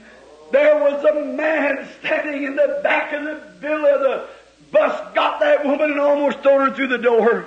[0.50, 4.26] there was a man standing in the back of the villa.
[4.72, 7.46] The bus got that woman and almost threw her through the door.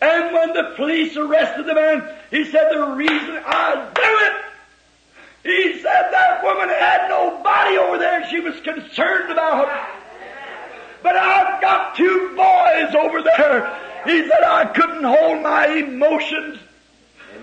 [0.00, 4.44] And when the police arrested the man, he said the reason I do it
[5.44, 9.68] he said that woman had no body over there she was concerned about.
[11.02, 13.78] But I've got two boys over there.
[14.06, 16.58] He said I couldn't hold my emotions.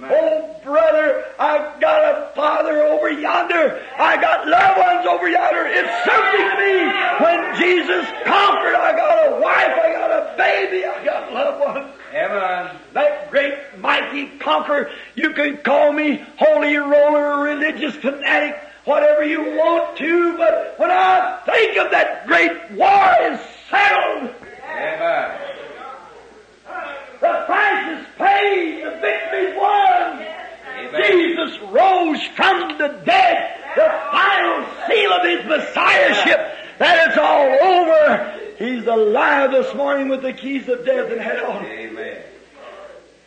[0.04, 0.12] Amen.
[0.14, 3.82] Oh brother, I've got a father over yonder.
[4.00, 5.66] I got loved ones over yonder.
[5.68, 6.90] It's something to me
[7.24, 8.76] when Jesus conquered.
[8.76, 11.96] I got a wife, I got a baby, I got loved ones.
[12.14, 12.76] Amen.
[12.94, 14.90] That great mighty conqueror.
[15.16, 21.40] You can call me holy roller, religious fanatic, whatever you want to, but when I
[21.46, 23.40] think of that great war is
[23.70, 24.34] settled.
[24.66, 25.61] Amen.
[27.22, 30.26] The price is paid, the victory won.
[30.76, 31.02] Amen.
[31.12, 36.58] Jesus rose from the dead, the final seal of his messiahship.
[36.80, 38.40] That it's all over.
[38.58, 41.62] He's alive this morning with the keys of death and hell.
[41.64, 42.24] Amen.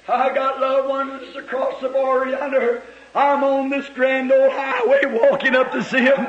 [0.09, 2.83] I got loved ones across the border yonder.
[3.15, 6.27] I'm on this grand old highway walking up to see him.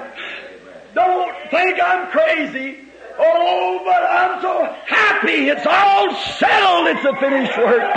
[0.93, 2.84] Don't think I'm crazy.
[3.17, 5.49] Oh, but I'm so happy.
[5.49, 6.87] It's all settled.
[6.87, 7.95] It's a finished work.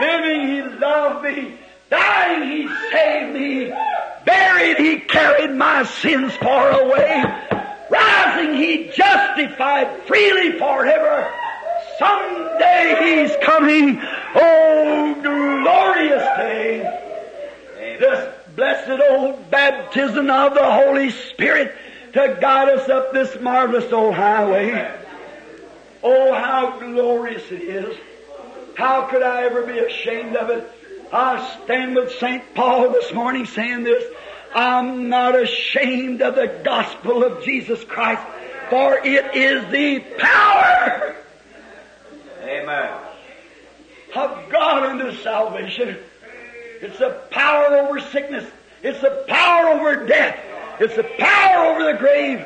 [0.00, 1.54] Living, He loved me.
[1.90, 3.72] Dying, He saved me.
[4.24, 7.24] Buried, He carried my sins far away
[7.90, 11.32] rising he justified freely forever.
[11.98, 14.00] Someday he's coming.
[14.34, 16.94] Oh, glorious day.
[17.98, 21.74] This blessed old baptism of the Holy Spirit
[22.12, 24.90] to guide us up this marvelous old highway.
[26.02, 27.96] Oh, how glorious it is.
[28.76, 30.70] How could I ever be ashamed of it?
[31.12, 32.54] I stand with St.
[32.54, 34.04] Paul this morning saying this.
[34.54, 38.22] I'm not ashamed of the gospel of Jesus Christ,
[38.70, 41.16] for it is the power
[42.42, 42.90] Amen.
[44.14, 45.98] of God unto salvation.
[46.80, 48.48] It's the power over sickness.
[48.82, 50.38] It's the power over death.
[50.80, 52.44] It's the power over the grave.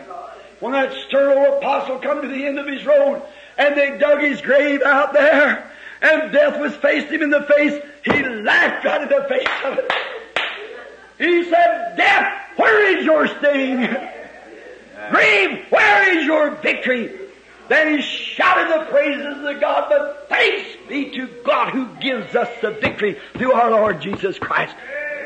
[0.61, 3.23] When that stern old apostle come to the end of his road
[3.59, 5.71] and they dug his grave out there
[6.01, 9.79] and death was faced him in the face, he laughed out of the face of
[9.79, 9.93] it.
[11.19, 13.89] He said, Death, where is your sting?
[15.11, 17.13] Grave, where is your victory?
[17.69, 22.49] Then he shouted the praises of God, but thanks be to God who gives us
[22.61, 24.75] the victory through our Lord Jesus Christ.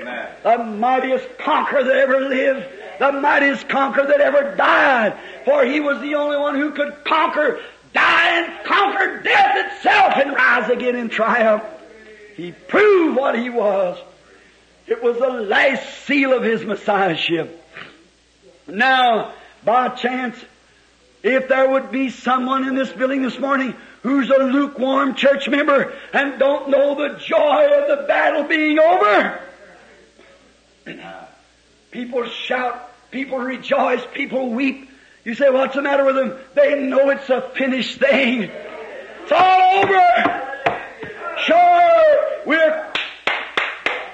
[0.00, 0.28] Amen.
[0.42, 2.66] The mightiest conqueror that ever lived,
[2.98, 7.60] the mightiest conqueror that ever died, for he was the only one who could conquer,
[7.92, 11.64] die and conquer death itself and rise again in triumph.
[12.36, 13.98] He proved what he was.
[14.86, 17.62] It was the last seal of his messiahship.
[18.68, 19.32] Now,
[19.64, 20.36] by chance,
[21.22, 25.92] if there would be someone in this building this morning who's a lukewarm church member
[26.12, 29.40] and don't know the joy of the battle being over,
[31.90, 34.90] people shout, people rejoice, people weep.
[35.24, 36.38] You say, what's the matter with them?
[36.54, 38.42] They know it's a finished thing.
[38.42, 40.42] It's all over.
[41.44, 42.92] Sure, we're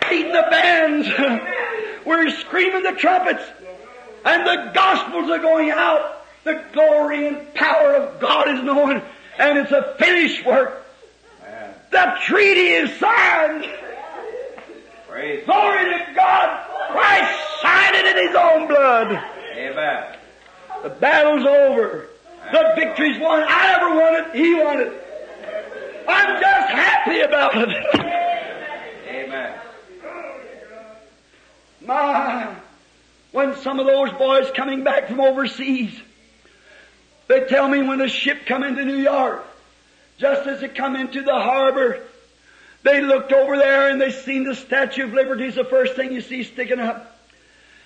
[0.09, 1.09] beating the bands.
[2.05, 3.45] We're screaming the trumpets.
[4.24, 6.24] And the gospels are going out.
[6.45, 9.03] The glory and power of God is known.
[9.38, 10.84] And it's a finished work.
[11.90, 13.66] The treaty is signed.
[15.09, 16.71] Praise Glory to God.
[16.91, 19.22] Christ signed it in His own blood.
[19.57, 20.16] Amen.
[20.83, 22.09] The battle's over.
[22.51, 23.45] The victory's won.
[23.47, 24.35] I never won it.
[24.35, 24.93] He won it.
[26.09, 28.01] I'm just happy about it.
[29.09, 29.59] Amen.
[31.80, 32.55] My,
[33.30, 35.93] when some of those boys coming back from overseas,
[37.28, 39.45] they tell me when a ship come into New York,
[40.18, 42.03] just as it come into the harbor,
[42.83, 46.12] they looked over there and they seen the Statue of Liberty is the first thing
[46.12, 47.20] you see sticking up.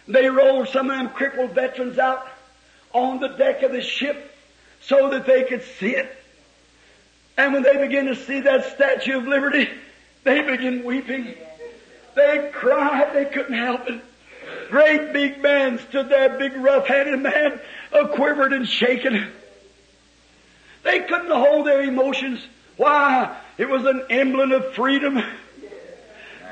[0.09, 2.27] They rolled some of them crippled veterans out
[2.93, 4.33] on the deck of the ship
[4.81, 6.11] so that they could see it.
[7.37, 9.69] And when they begin to see that Statue of Liberty,
[10.25, 11.35] they begin weeping.
[12.15, 14.01] They cried, they couldn't help it.
[14.71, 17.61] Great big man stood there, big rough-handed man,
[17.93, 19.31] a quivered and shaken.
[20.83, 22.41] They couldn't hold their emotions.
[22.77, 23.37] Why?
[23.59, 25.23] It was an emblem of freedom.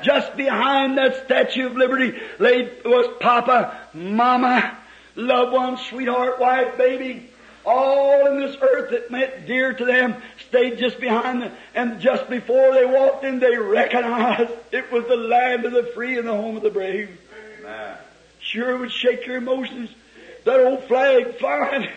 [0.03, 4.77] Just behind that Statue of Liberty lay was Papa, Mama,
[5.15, 7.29] loved one, sweetheart, wife, baby.
[7.65, 10.15] All in this earth that meant dear to them
[10.47, 11.51] stayed just behind them.
[11.73, 16.19] And just before they walked in, they recognized it was the land of the free
[16.19, 17.17] and the home of the brave.
[17.59, 17.97] Amen.
[18.39, 19.89] Sure would shake your emotions.
[20.43, 21.89] That old flag flying.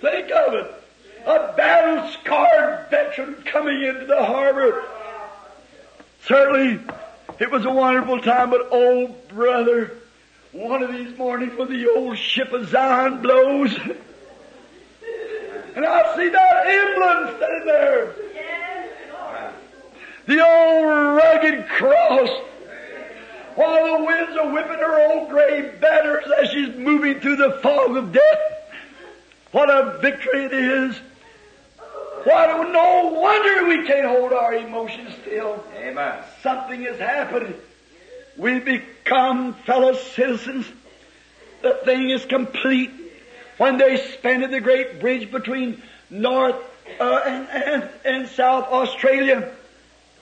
[0.00, 0.77] Think of it.
[1.26, 4.84] A battle scarred veteran coming into the harbor.
[6.24, 6.80] Certainly,
[7.38, 9.92] it was a wonderful time, but oh brother,
[10.52, 13.74] one of these mornings when the old ship of Zion blows,
[15.76, 18.14] and I see that emblem standing there.
[20.26, 20.84] The old
[21.16, 22.30] rugged cross.
[23.54, 27.96] While the winds are whipping her old gray banners as she's moving through the fog
[27.96, 28.57] of death.
[29.52, 30.96] What a victory it is.
[32.24, 35.64] What, no wonder we can't hold our emotions still.
[35.76, 36.22] Amen.
[36.42, 37.54] Something has happened.
[38.36, 40.66] We become fellow citizens.
[41.62, 42.90] The thing is complete.
[43.56, 46.56] When they spanned the great bridge between North
[47.00, 49.52] uh, and, and, and South Australia,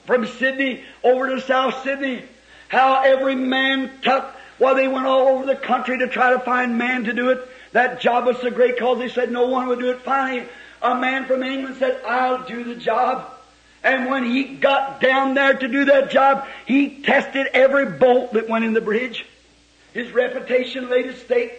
[0.07, 2.23] from Sydney over to South Sydney,
[2.69, 4.25] how every man took,
[4.57, 7.47] well, they went all over the country to try to find man to do it.
[7.73, 10.01] That job was so great because they said no one would do it.
[10.01, 10.47] Finally,
[10.81, 13.31] a man from England said, I'll do the job.
[13.83, 18.49] And when he got down there to do that job, he tested every bolt that
[18.49, 19.25] went in the bridge.
[19.93, 21.53] His reputation laid at stake.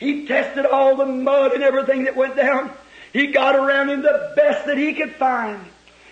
[0.00, 2.70] He tested all the mud and everything that went down.
[3.12, 5.64] He got around him the best that he could find.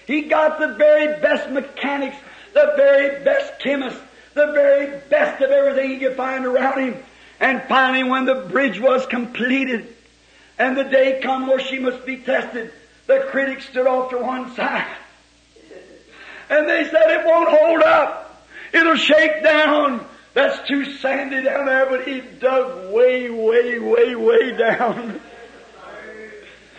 [0.07, 2.17] He got the very best mechanics,
[2.55, 4.01] the very best chemists,
[4.35, 7.03] the very best of everything he could find around him.
[7.43, 9.93] And finally, when the bridge was completed,
[10.61, 12.73] and the day come where she must be tested,
[13.09, 14.97] the critics stood off to one side.
[16.49, 18.47] And they said, it won't hold up.
[18.73, 20.07] It'll shake down.
[20.35, 25.21] That's too sandy down there, but he dug way, way, way, way down.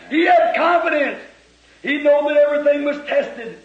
[0.09, 1.19] He had confidence.
[1.81, 3.59] He knew that everything was tested.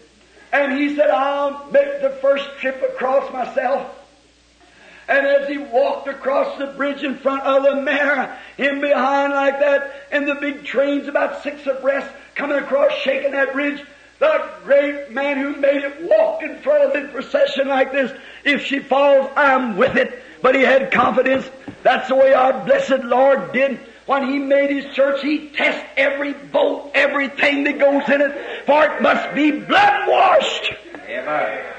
[0.51, 3.95] And he said, I'll make the first trip across myself.
[5.09, 9.59] And as he walked across the bridge in front of the mayor, him behind like
[9.59, 13.83] that, and the big trains about six abreast coming across shaking that bridge,
[14.19, 18.11] the great man who made it walk in front of the procession like this.
[18.45, 20.21] If she falls, I'm with it.
[20.43, 21.49] But he had confidence.
[21.81, 23.79] That's the way our blessed Lord did.
[24.05, 28.85] When he made his church, he tests every bolt, everything that goes in it, for
[28.85, 30.73] it must be blood washed.
[31.07, 31.78] Amen.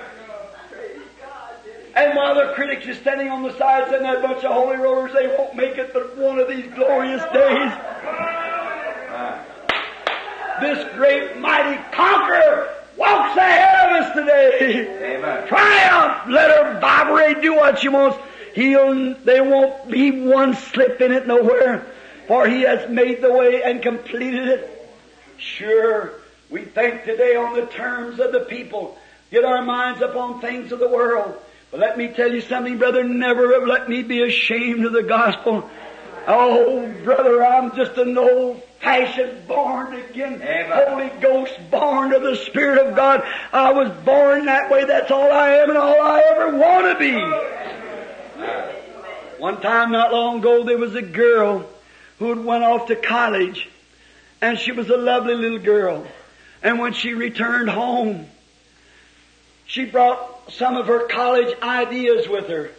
[1.94, 5.12] And while the critics are standing on the sides and that bunch of holy rollers,
[5.12, 7.72] they won't make it but one of these glorious days.
[10.60, 15.16] This great mighty conqueror walks ahead of us today.
[15.16, 15.48] Amen.
[15.48, 16.28] Triumph!
[16.28, 18.18] Let her vibrate, do what she wants.
[18.54, 21.86] He'll, there won't be one slip in it nowhere,
[22.26, 24.88] for he has made the way and completed it.
[25.38, 26.12] Sure,
[26.50, 28.98] we think today on the terms of the people,
[29.30, 31.40] get our minds upon things of the world.
[31.70, 35.70] But let me tell you something, brother, never let me be ashamed of the gospel.
[36.26, 40.88] Oh, brother, I'm just an old fashioned born again, Amen.
[40.88, 43.22] Holy Ghost born of the Spirit of God.
[43.52, 44.84] I was born that way.
[44.84, 47.14] That's all I am and all I ever want to be.
[49.38, 51.68] One time not long ago there was a girl
[52.18, 53.68] who had went off to college
[54.42, 56.06] and she was a lovely little girl.
[56.62, 58.26] And when she returned home,
[59.70, 62.70] she brought some of her college ideas with her.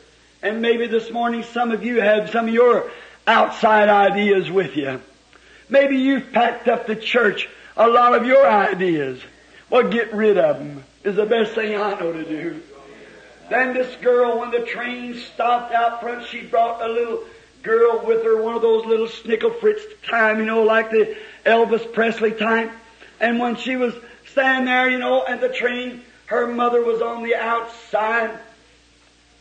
[0.44, 2.92] And maybe this morning some of you have some of your
[3.26, 5.00] outside ideas with you.
[5.70, 9.22] Maybe you've packed up the church a lot of your ideas.
[9.70, 12.62] Well, get rid of them is the best thing I know to do.
[13.50, 17.24] Then this girl, when the train stopped out front, she brought a little
[17.64, 21.16] girl with her, one of those little snickle fritz time, you know, like the
[21.46, 22.70] Elvis Presley time.
[23.22, 23.94] And when she was
[24.28, 26.02] standing there, you know, and the train,
[26.32, 28.40] her mother was on the outside.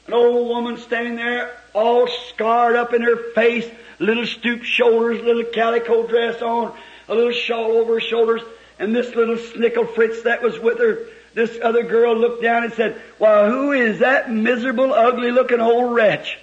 [0.08, 3.70] An old woman standing there, all scarred up in her face,
[4.00, 6.76] little stooped shoulders, little calico dress on,
[7.08, 8.42] a little shawl over her shoulders,
[8.80, 12.72] and this little snickle fritz that was with her, this other girl looked down and
[12.72, 16.40] said, Well, who is that miserable, ugly looking old wretch?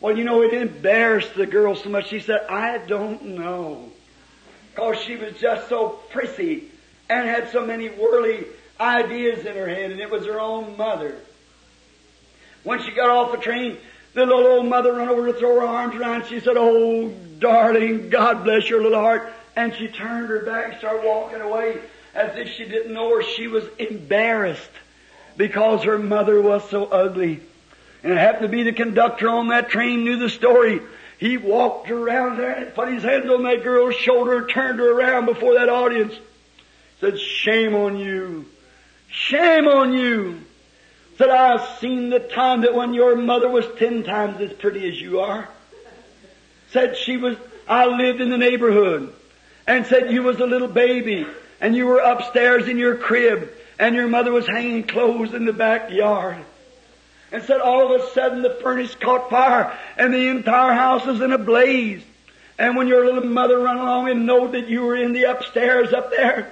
[0.00, 2.08] Well, you know, it embarrassed the girl so much.
[2.08, 3.88] She said, I don't know.
[4.74, 6.64] Because she was just so prissy
[7.08, 8.46] and had so many worldly
[8.80, 11.16] ideas in her head, and it was her own mother.
[12.64, 13.76] When she got off the train,
[14.14, 16.26] the little old mother ran over to throw her arms around.
[16.26, 17.08] She said, Oh,
[17.38, 19.32] darling, God bless your little heart.
[19.56, 21.80] And she turned her back and started walking away
[22.14, 23.22] as if she didn't know her.
[23.22, 24.70] She was embarrassed
[25.36, 27.40] because her mother was so ugly.
[28.02, 30.80] And it happened to be the conductor on that train knew the story.
[31.18, 35.26] He walked around there and put his hands on that girl's shoulder turned her around
[35.26, 36.14] before that audience.
[37.00, 38.46] Said, shame on you.
[39.08, 40.42] Shame on you.
[41.16, 45.00] Said, I've seen the time that when your mother was ten times as pretty as
[45.00, 45.48] you are.
[46.70, 47.36] Said she was,
[47.66, 49.12] I lived in the neighborhood.
[49.66, 51.26] And said you was a little baby
[51.60, 55.52] and you were upstairs in your crib and your mother was hanging clothes in the
[55.52, 56.38] backyard.
[57.32, 61.20] And said all of a sudden the furnace caught fire and the entire house was
[61.20, 62.02] in a blaze.
[62.58, 65.92] And when your little mother run along and know that you were in the upstairs
[65.92, 66.50] up there,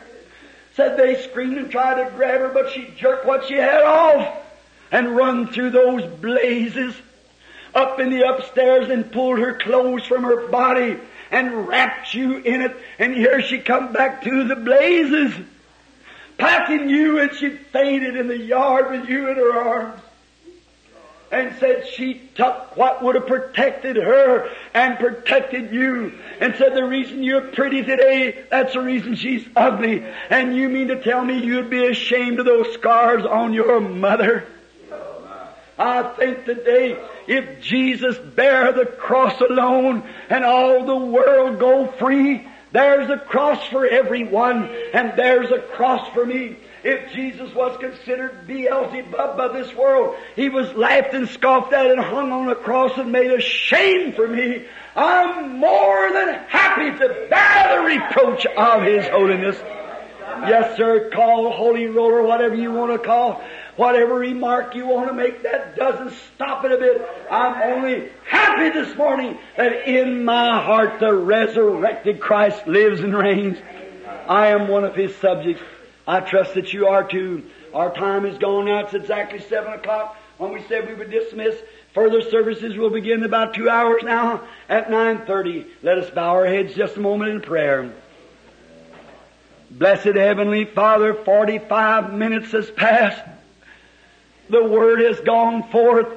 [0.77, 4.37] said they screamed and tried to grab her, but she jerked what she had off
[4.93, 6.95] and run through those blazes
[7.75, 10.99] up in the upstairs and pulled her clothes from her body
[11.31, 12.77] and wrapped you in it.
[12.99, 15.35] And here she come back to the blazes,
[16.39, 20.01] packing you, and she fainted in the yard with you in her arms.
[21.33, 26.13] And said she took what would have protected her and protected you.
[26.41, 30.05] And said the reason you're pretty today, that's the reason she's ugly.
[30.31, 34.47] And you mean to tell me you'd be ashamed of those scars on your mother?
[35.79, 36.97] I think today,
[37.27, 43.63] if Jesus bear the cross alone and all the world go free, there's a cross
[43.67, 46.57] for everyone and there's a cross for me.
[46.89, 51.99] If Jesus was considered Beelzebub by this world, he was laughed and scoffed at and
[51.99, 54.65] hung on a cross and made a shame for me.
[54.95, 59.57] I'm more than happy to bear the reproach of His holiness.
[60.47, 63.43] Yes, sir, call holy roller, whatever you want to call.
[63.75, 67.05] Whatever remark you want to make, that doesn't stop it a bit.
[67.29, 73.59] I'm only happy this morning that in my heart the resurrected Christ lives and reigns.
[74.29, 75.63] I am one of His subjects.
[76.07, 77.45] I trust that you are too.
[77.75, 78.81] Our time is gone now.
[78.81, 81.57] It's exactly seven o'clock when we said we would dismiss.
[81.95, 85.67] Further services will begin in about two hours now at 9.30.
[85.83, 87.93] Let us bow our heads just a moment in prayer.
[89.71, 93.23] Blessed Heavenly Father, 45 minutes has passed.
[94.49, 96.09] The Word has gone forth.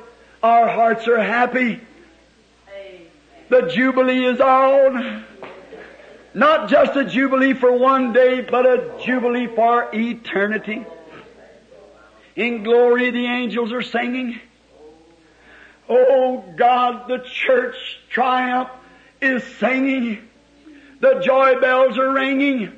[0.43, 1.81] Our hearts are happy.
[3.49, 5.25] The Jubilee is on.
[6.34, 10.86] Not just a Jubilee for one day, but a Jubilee for eternity.
[12.36, 14.39] In glory the angels are singing.
[15.89, 17.75] Oh God, the church
[18.09, 18.69] triumph
[19.21, 20.30] is singing.
[20.99, 22.73] The joy bells are ringing.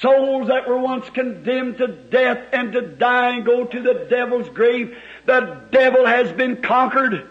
[0.00, 4.48] Souls that were once condemned to death and to die and go to the devil's
[4.48, 4.96] grave,
[5.26, 7.28] the devil has been conquered.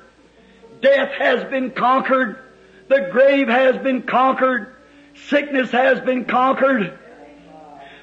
[0.81, 2.37] Death has been conquered.
[2.87, 4.74] The grave has been conquered.
[5.15, 6.99] Sickness has been conquered.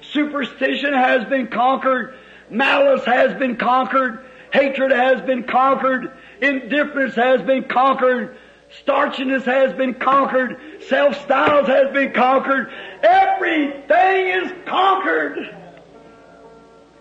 [0.01, 2.15] Superstition has been conquered.
[2.51, 4.25] Malice has been conquered.
[4.53, 6.13] Hatred has been conquered.
[6.41, 8.37] Indifference has been conquered.
[8.85, 10.59] Starchiness has been conquered.
[10.89, 12.73] Self-styles has been conquered.
[13.03, 15.57] Everything is conquered.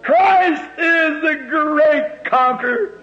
[0.01, 3.01] Christ is the great conqueror.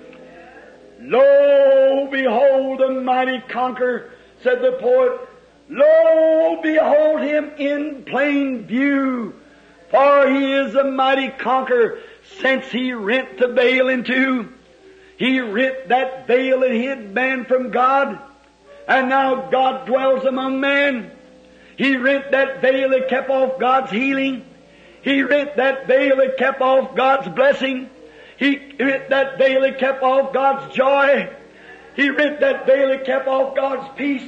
[1.01, 4.11] Lo, behold the mighty conqueror,
[4.43, 5.21] said the poet.
[5.69, 9.35] Lo, behold him in plain view.
[9.91, 11.99] For he is a mighty conqueror
[12.41, 14.53] since he rent the veil in two.
[15.17, 18.19] He rent that veil and hid man from God.
[18.87, 21.11] And now God dwells among men.
[21.77, 24.45] He rent that veil and kept off God's healing.
[25.03, 27.91] He rent that veil and kept off God's blessing.
[28.39, 31.29] He rent that veil and kept off God's joy.
[31.97, 34.23] He rent that veil and kept off God's peace.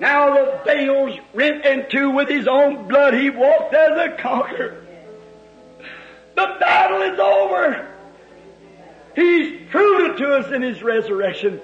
[0.00, 3.14] Now the veil's rent in two with his own blood.
[3.14, 4.84] He walked as a conqueror.
[6.34, 7.88] The battle is over.
[9.14, 11.60] He's proved it to us in his resurrection.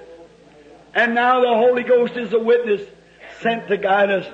[0.93, 2.81] And now the Holy Ghost is a witness
[3.41, 4.27] sent to guide us.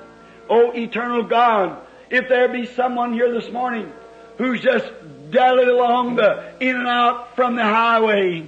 [0.50, 1.78] Oh, eternal God,
[2.10, 3.92] if there be someone here this morning
[4.38, 4.86] who's just
[5.32, 8.48] dallied along the in and out from the highway,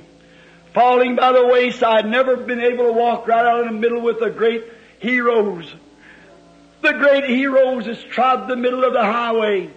[0.74, 4.22] falling by the wayside, never been able to walk right out in the middle with
[4.22, 4.64] a great
[5.00, 5.74] heroes.
[6.82, 9.70] The great heroes has trod the middle of the highway.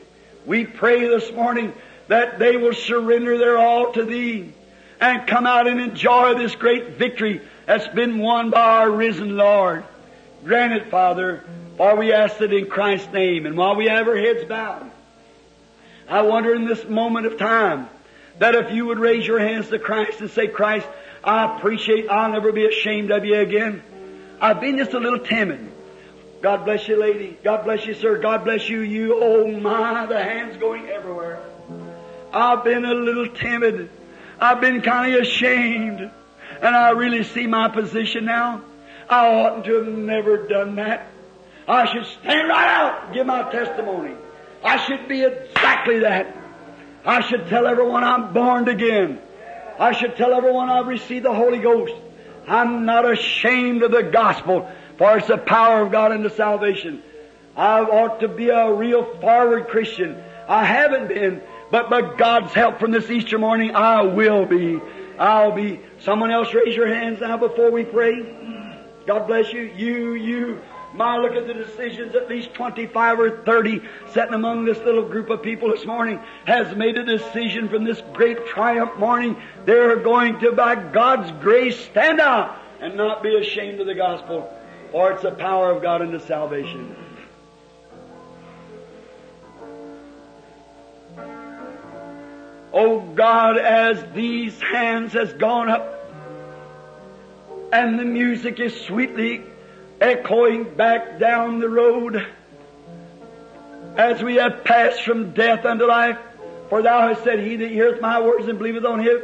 [0.47, 1.73] We pray this morning
[2.09, 4.53] that they will surrender their all to Thee
[5.01, 9.85] and come out and enjoy this great victory that's been won by our risen Lord.
[10.45, 11.43] Grant it, Father,
[11.77, 13.47] for we ask it in Christ's name.
[13.47, 14.91] And while we have our heads bowed,
[16.09, 17.89] I wonder in this moment of time
[18.39, 20.87] that if you would raise your hands to Christ and say, Christ,
[21.25, 23.83] I appreciate, I'll never be ashamed of you again.
[24.43, 25.71] I've been just a little timid.
[26.43, 27.39] God bless you, lady.
[27.45, 28.19] God bless you, sir.
[28.19, 29.17] God bless you, you.
[29.23, 31.41] Oh my, the hands going everywhere.
[32.33, 33.89] I've been a little timid.
[34.41, 36.11] I've been kind of ashamed.
[36.61, 38.63] And I really see my position now.
[39.09, 41.07] I oughtn't to have never done that.
[41.69, 44.17] I should stand right out and give my testimony.
[44.65, 46.37] I should be exactly that.
[47.05, 49.21] I should tell everyone I'm born again.
[49.79, 51.95] I should tell everyone I've received the Holy Ghost.
[52.47, 57.03] I'm not ashamed of the gospel, for it's the power of God unto salvation.
[57.57, 60.23] I ought to be a real forward Christian.
[60.49, 64.81] I haven't been, but by God's help from this Easter morning, I will be.
[65.19, 65.81] I'll be.
[66.01, 68.23] Someone else raise your hands now before we pray.
[69.07, 69.63] God bless you.
[69.63, 70.61] You, you.
[70.95, 72.15] My, look at the decisions.
[72.15, 76.77] At least 25 or 30 sitting among this little group of people this morning has
[76.77, 79.37] made a decision from this great triumph morning.
[79.65, 84.53] They're going to, by God's grace, stand out and not be ashamed of the gospel.
[84.91, 86.95] For it's the power of God unto salvation.
[92.75, 95.99] Oh God, as these hands has gone up
[97.73, 99.43] and the music is sweetly
[100.03, 102.27] echoing back down the road
[103.97, 106.19] as we have passed from death unto life.
[106.69, 109.21] For thou hast said, He that heareth my words and believeth on him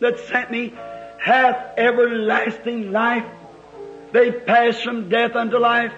[0.00, 0.72] that sent me
[1.20, 3.26] hath everlasting life.
[4.12, 5.92] They passed from death unto life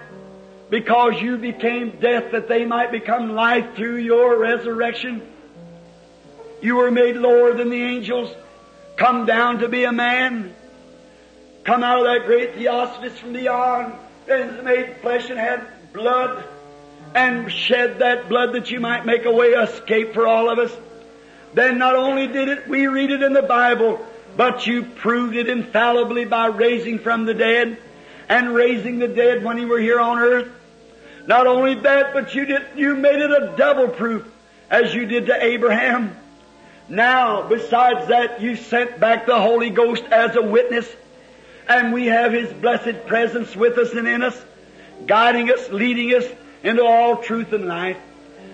[0.69, 5.21] because you became death that they might become life through your resurrection.
[6.61, 8.33] You were made lower than the angels,
[8.97, 10.55] come down to be a man,
[11.63, 13.93] come out of that great theophanies from beyond,
[14.27, 16.43] and made flesh and had blood,
[17.13, 20.71] and shed that blood that you might make a way escape for all of us.
[21.53, 24.05] Then not only did it, we read it in the Bible,
[24.35, 27.77] but you proved it infallibly by raising from the dead
[28.27, 30.51] and raising the dead when you were here on earth.
[31.27, 34.27] Not only that, but you did, you made it a double proof
[34.69, 36.15] as you did to Abraham.
[36.89, 40.87] Now, besides that, you sent back the Holy Ghost as a witness,
[41.67, 44.39] and we have His blessed presence with us and in us,
[45.05, 46.25] guiding us, leading us
[46.63, 47.97] into all truth and life.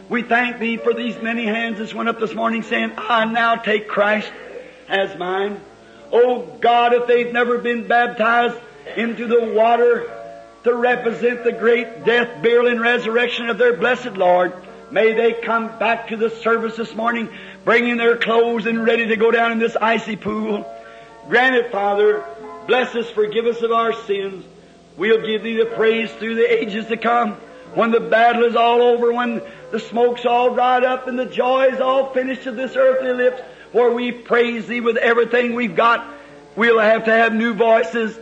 [0.09, 3.55] We thank Thee for these many hands that went up this morning saying, I now
[3.55, 4.31] take Christ
[4.89, 5.61] as mine.
[6.11, 8.57] Oh God, if they've never been baptized
[8.97, 10.11] into the water
[10.63, 14.53] to represent the great death, burial, and resurrection of their blessed Lord,
[14.91, 17.29] may they come back to the service this morning
[17.63, 20.69] bringing their clothes and ready to go down in this icy pool.
[21.29, 22.25] Grant it, Father.
[22.71, 24.45] Bless us, forgive us of our sins.
[24.95, 27.33] We'll give Thee the praise through the ages to come.
[27.75, 29.41] When the battle is all over, when
[29.71, 33.41] the smoke's all dried up and the joy is all finished of this earthly lips,
[33.73, 36.07] where we praise Thee with everything we've got,
[36.55, 38.17] we'll have to have new voices,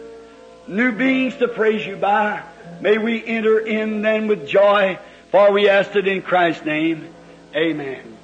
[0.67, 2.41] new beings to praise You by.
[2.81, 4.97] May we enter in then with joy,
[5.29, 7.07] for we ask it in Christ's name.
[7.55, 8.17] Amen.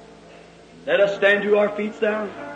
[0.86, 2.55] Let us stand to our feet down.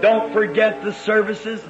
[0.00, 1.60] Don't forget the services.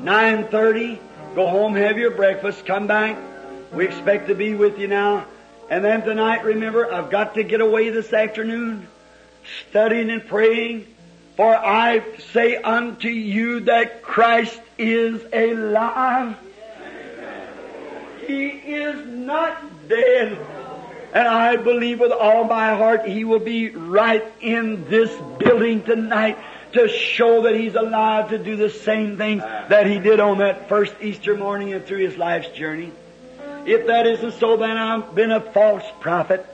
[0.00, 0.98] 9.30.
[1.34, 3.18] Go home, have your breakfast, come back.
[3.72, 5.26] We expect to be with you now.
[5.68, 8.88] And then tonight, remember, I've got to get away this afternoon,
[9.68, 10.86] studying and praying.
[11.36, 12.02] For I
[12.32, 16.36] say unto you that Christ is alive.
[18.26, 20.38] He is not dead.
[21.12, 26.38] And I believe with all my heart He will be right in this building tonight
[26.72, 30.68] to show that He's alive to do the same things that He did on that
[30.68, 32.92] first Easter morning and through His life's journey.
[33.64, 36.46] If that isn't so, then I've been a false prophet.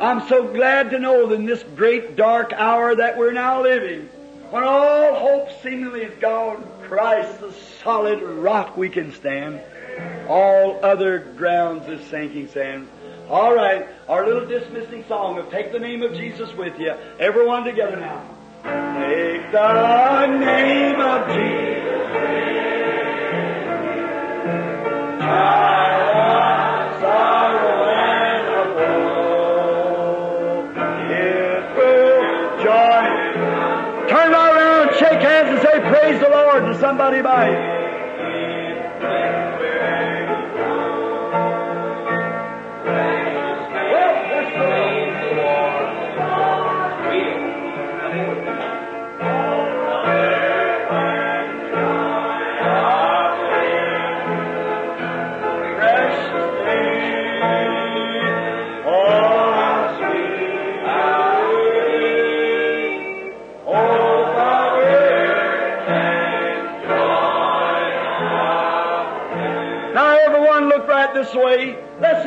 [0.00, 4.08] I'm so glad to know that in this great dark hour that we're now living,
[4.50, 9.60] when all hope seemingly is gone, Christ, the solid rock we can stand.
[10.28, 12.88] All other grounds is sinking sand.
[13.28, 16.94] All right, our little dismissing song of Take the Name of Jesus with you.
[17.18, 18.24] Everyone together now.
[18.62, 21.88] Take the name of Jesus.
[25.20, 26.77] Child
[36.60, 37.77] Lord somebody you.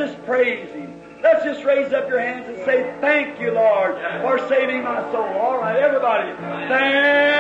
[0.07, 0.99] Just praise Him.
[1.21, 5.21] Let's just raise up your hands and say, Thank you, Lord, for saving my soul.
[5.21, 6.31] All right, everybody.
[6.67, 7.30] Thank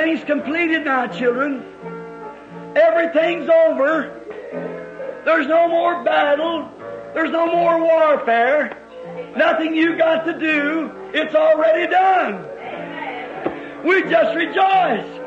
[0.00, 1.62] everything's completed now, children.
[2.74, 4.16] Everything's over.
[5.26, 6.70] There's no more battle.
[7.12, 8.78] There's no more warfare.
[9.36, 10.90] Nothing you got to do.
[11.12, 12.46] It's already done.
[13.84, 15.20] We just rejoice.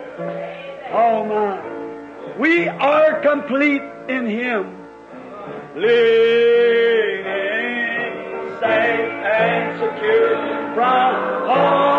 [0.91, 2.37] Oh my.
[2.39, 4.75] We are complete in Him.
[5.75, 7.23] Leaning
[8.59, 11.15] safe and secure from
[11.47, 11.92] harm.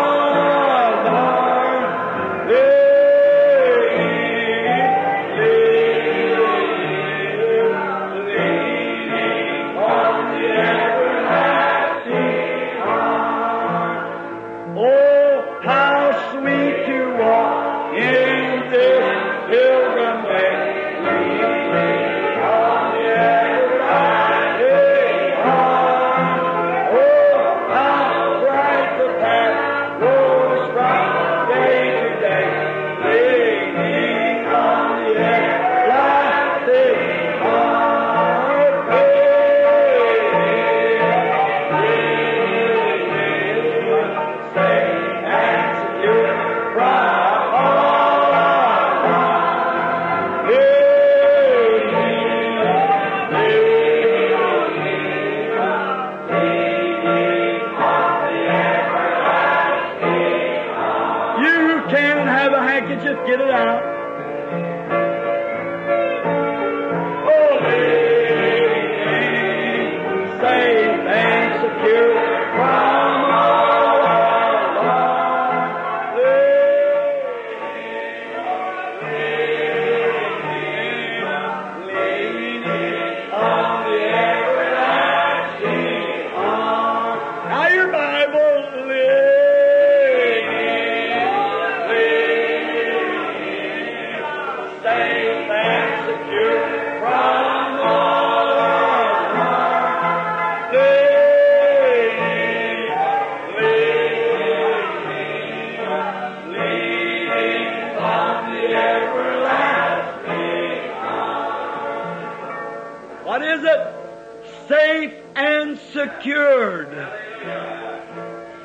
[116.05, 116.93] Secured.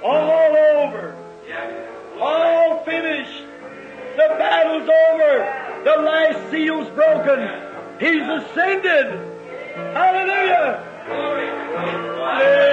[0.03, 1.17] All over.
[2.21, 3.45] All finished.
[4.17, 5.83] The battle's over.
[5.85, 7.49] The last seal's broken.
[7.99, 9.07] He's ascended.
[9.95, 10.87] Hallelujah.
[12.41, 12.70] Safe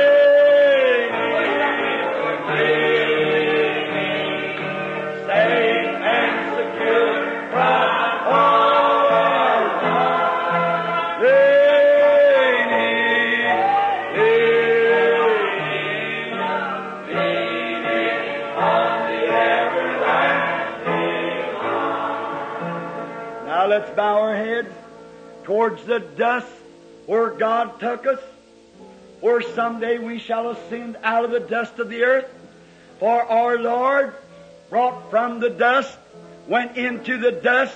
[25.58, 26.46] towards the dust
[27.08, 28.20] where God took us,
[29.22, 32.32] where someday we shall ascend out of the dust of the earth.
[33.00, 34.14] For our Lord
[34.70, 35.98] brought from the dust,
[36.48, 37.76] went into the dust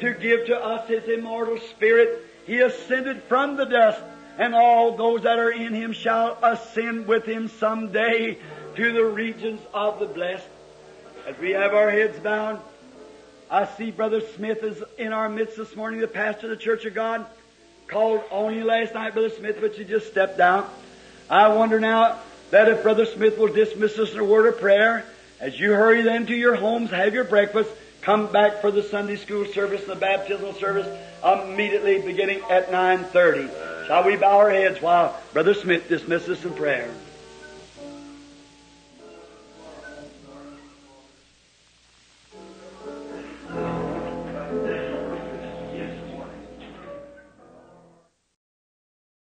[0.00, 2.26] to give to us His immortal Spirit.
[2.46, 4.02] He ascended from the dust,
[4.36, 8.38] and all those that are in Him shall ascend with Him someday
[8.74, 10.48] to the regions of the blessed.
[11.28, 12.60] As we have our heads bowed,
[13.52, 16.84] I see Brother Smith is in our midst this morning, the pastor of the Church
[16.84, 17.26] of God.
[17.88, 20.72] Called on you last night, Brother Smith, but you just stepped out.
[21.28, 22.20] I wonder now
[22.52, 25.04] that if Brother Smith will dismiss us in a word of prayer,
[25.40, 27.70] as you hurry then to your homes, have your breakfast,
[28.02, 30.86] come back for the Sunday school service, and the baptismal service,
[31.24, 33.88] immediately beginning at 9.30.
[33.88, 36.88] Shall we bow our heads while Brother Smith dismisses us in prayer?